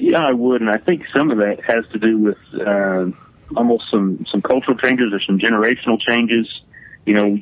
[0.01, 3.07] Yeah, I would, and I think some of that has to do with uh,
[3.55, 6.49] almost some some cultural changes or some generational changes.
[7.05, 7.39] You know,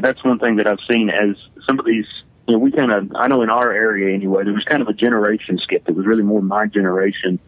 [0.00, 1.36] that's one thing that I've seen as
[1.66, 2.06] some of these.
[2.46, 4.88] You know, we kind of, I know in our area anyway, there was kind of
[4.88, 5.88] a generation skip.
[5.88, 7.38] It was really more my generation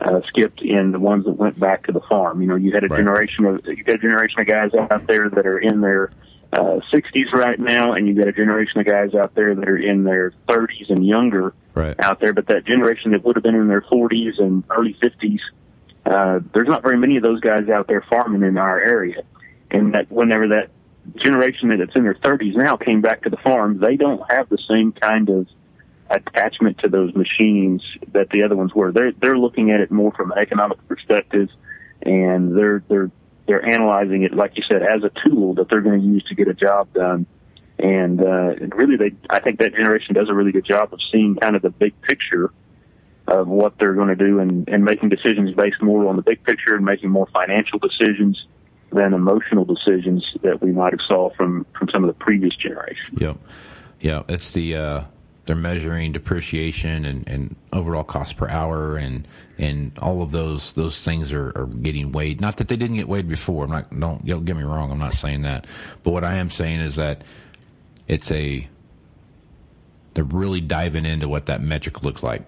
[0.00, 2.40] uh, skipped in the ones that went back to the farm.
[2.40, 2.98] You know, you had a right.
[2.98, 6.10] generation of you got a generation of guys out there that are in their
[6.56, 9.76] uh, 60s right now, and you've got a generation of guys out there that are
[9.76, 11.94] in their 30s and younger right.
[12.00, 12.32] out there.
[12.32, 15.40] But that generation that would have been in their 40s and early 50s,
[16.06, 19.22] uh, there's not very many of those guys out there farming in our area.
[19.70, 20.70] And that whenever that
[21.16, 24.58] generation that's in their 30s now came back to the farm, they don't have the
[24.70, 25.46] same kind of
[26.08, 27.82] attachment to those machines
[28.12, 28.92] that the other ones were.
[28.92, 31.48] They're they're looking at it more from an economic perspective,
[32.02, 33.10] and they're they're
[33.46, 36.34] they're analyzing it, like you said, as a tool that they're going to use to
[36.34, 37.26] get a job done.
[37.78, 41.00] And, uh, and really, they, I think that generation does a really good job of
[41.12, 42.50] seeing kind of the big picture
[43.28, 46.42] of what they're going to do and, and making decisions based more on the big
[46.44, 48.46] picture and making more financial decisions
[48.92, 53.18] than emotional decisions that we might have saw from, from some of the previous generations.
[53.20, 53.34] Yeah.
[54.00, 54.22] Yeah.
[54.28, 55.04] It's the, uh,
[55.46, 59.26] they're measuring depreciation and, and overall cost per hour and
[59.58, 62.40] and all of those those things are, are getting weighed.
[62.40, 63.64] Not that they didn't get weighed before.
[63.64, 64.90] I'm not don't don't get me wrong.
[64.90, 65.66] I'm not saying that.
[66.02, 67.22] But what I am saying is that
[68.08, 68.68] it's a
[70.14, 72.42] they're really diving into what that metric looks like,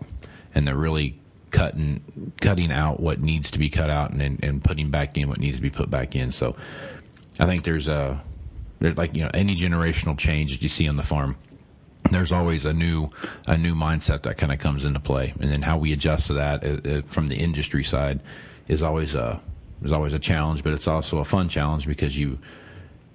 [0.54, 1.18] and they're really
[1.50, 5.28] cutting cutting out what needs to be cut out and and, and putting back in
[5.28, 6.32] what needs to be put back in.
[6.32, 6.56] So
[7.38, 8.20] I think there's a
[8.80, 11.36] there's like you know any generational change that you see on the farm
[12.10, 13.10] there's always a new
[13.46, 16.34] a new mindset that kind of comes into play, and then how we adjust to
[16.34, 18.20] that uh, uh, from the industry side
[18.68, 19.40] is always a
[19.82, 22.38] is always a challenge, but it's also a fun challenge because you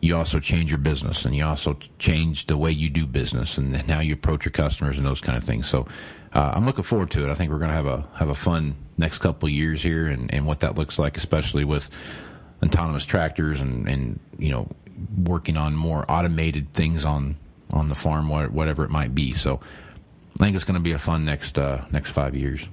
[0.01, 3.73] you also change your business and you also change the way you do business and
[3.89, 5.65] how you approach your customers and those kind of things.
[5.65, 5.87] So
[6.33, 7.31] uh, I'm looking forward to it.
[7.31, 10.33] I think we're going to have a have a fun next couple years here and,
[10.33, 11.89] and what that looks like, especially with
[12.61, 14.67] autonomous tractors and and you know
[15.23, 17.35] working on more automated things on
[17.73, 19.33] on the farm, whatever it might be.
[19.33, 19.59] So
[20.39, 22.67] I think it's going to be a fun next uh, next five years.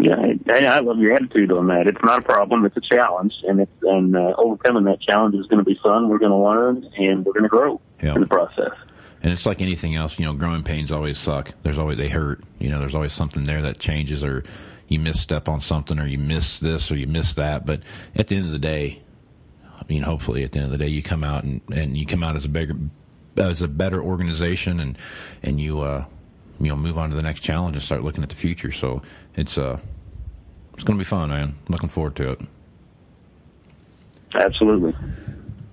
[0.00, 0.16] Yeah,
[0.48, 1.86] I, I love your attitude on that.
[1.86, 5.46] It's not a problem; it's a challenge, and it's and uh, overcoming that challenge is
[5.46, 6.08] going to be fun.
[6.08, 8.14] We're going to learn, and we're going to grow yeah.
[8.14, 8.72] in the process.
[9.22, 11.52] And it's like anything else, you know, growing pains always suck.
[11.62, 12.42] There's always they hurt.
[12.58, 14.44] You know, there's always something there that changes, or
[14.88, 17.64] you misstep on something, or you miss this, or you miss that.
[17.64, 17.80] But
[18.16, 19.00] at the end of the day,
[19.64, 22.04] I mean, hopefully, at the end of the day, you come out and, and you
[22.04, 22.74] come out as a bigger,
[23.36, 24.98] as a better organization and
[25.42, 26.04] and you uh,
[26.60, 28.72] you know move on to the next challenge and start looking at the future.
[28.72, 29.02] So
[29.36, 29.78] it's uh
[30.74, 31.54] it's going to be fun, man.
[31.68, 32.40] Looking forward to it.
[34.34, 34.92] Absolutely.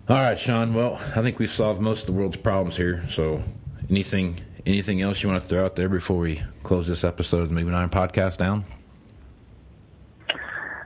[0.07, 0.74] All right, Shawn.
[0.74, 3.03] Well, I think we've solved most of the world's problems here.
[3.09, 3.41] So
[3.89, 7.49] anything anything else you want to throw out there before we close this episode of
[7.49, 8.64] the Moving Iron Podcast down?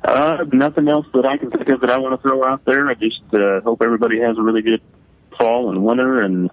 [0.03, 2.87] Uh, nothing else that I can think of that I want to throw out there.
[2.87, 4.81] I just uh, hope everybody has a really good
[5.37, 6.49] fall and winter and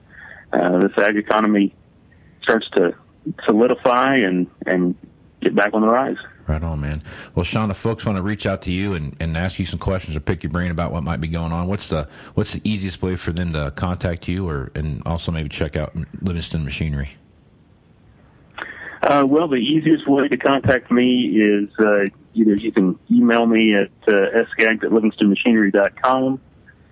[0.53, 1.75] uh, this ag economy
[2.43, 2.95] starts to
[3.47, 4.95] solidify and and
[5.41, 6.17] get back on the rise.
[6.47, 7.03] Right on, man.
[7.35, 9.79] Well, Shawn, if folks want to reach out to you and, and ask you some
[9.79, 12.61] questions or pick your brain about what might be going on, what's the what's the
[12.65, 17.17] easiest way for them to contact you, or and also maybe check out Livingston Machinery?
[19.03, 23.75] Uh, well, the easiest way to contact me is uh, either you can email me
[23.75, 26.41] at uh, sgag at livingstonmachinery.com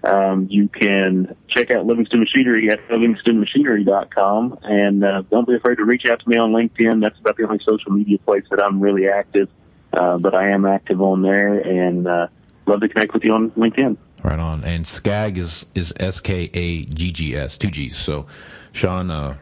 [0.05, 5.85] um, you can check out Livingston Machinery at livingstonmachinery.com and uh, don't be afraid to
[5.85, 7.03] reach out to me on LinkedIn.
[7.03, 9.49] That's about the only social media place that I'm really active,
[9.93, 12.29] uh, but I am active on there and uh,
[12.67, 13.97] love to connect with you on LinkedIn.
[14.23, 14.65] Right on.
[14.65, 17.97] And Skaggs is is S K A G G S, two G's.
[17.97, 18.27] So,
[18.73, 19.37] Shawn, uh,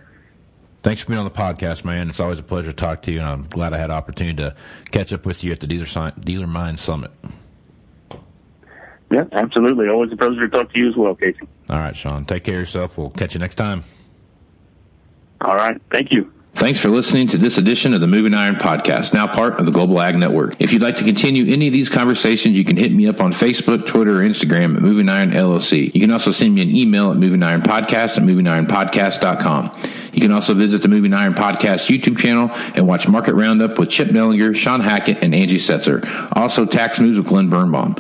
[0.83, 2.09] thanks for being on the podcast, man.
[2.09, 4.55] It's always a pleasure to talk to you, and I'm glad I had opportunity to
[4.91, 7.11] catch up with you at the Dealer, Dealer Mind Summit.
[9.11, 9.89] Yeah, absolutely.
[9.89, 11.49] Always a pleasure to talk to you as well, Casey.
[11.71, 12.25] All right, Shawn.
[12.25, 12.99] Take care of yourself.
[12.99, 13.85] We'll catch you next time.
[15.41, 15.81] All right.
[15.91, 16.33] Thank you.
[16.55, 19.71] Thanks for listening to this edition of the Moving Iron Podcast, now part of the
[19.71, 20.61] Global Ag Network.
[20.61, 23.31] If you'd like to continue any of these conversations, you can hit me up on
[23.31, 25.95] Facebook, Twitter, or Instagram at Moving Iron LLC.
[25.95, 29.71] You can also send me an email at Moving Iron Podcast at movingironpodcast.com.
[30.13, 33.89] You can also visit the Moving Iron Podcast YouTube channel and watch Market Roundup with
[33.91, 36.05] Chip Nellinger, Sean Hackett, and Angie Setzer.
[36.33, 37.95] Also, Tax News with Glenn Birnbaum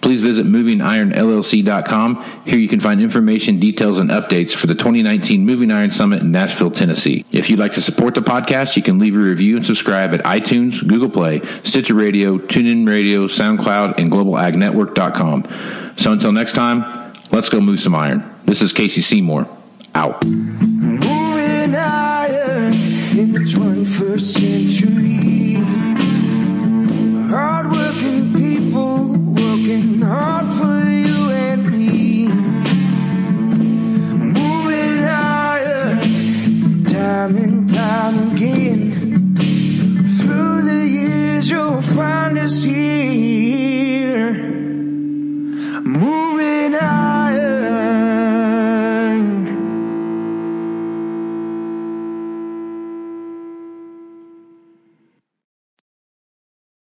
[0.00, 2.24] please visit movingironllc.com.
[2.44, 6.30] Here you can find information, details, and updates for the 2019 Moving Iron Summit in
[6.32, 7.24] Nashville, Tennessee.
[7.32, 10.20] If you'd like to support the podcast, you can leave a review and subscribe at
[10.20, 15.94] iTunes, Google Play, Stitcher Radio, TuneIn Radio, SoundCloud, and globalagnetwork.com.
[15.96, 18.24] So until next time, let's go move some iron.
[18.44, 19.48] This is Casey Seymour.
[19.94, 20.24] Out.
[20.24, 22.74] Moving iron
[23.16, 24.93] in the 21st century.
[37.24, 39.34] time and time again.
[40.20, 44.32] Through the years you'll find us here.
[45.82, 46.23] Move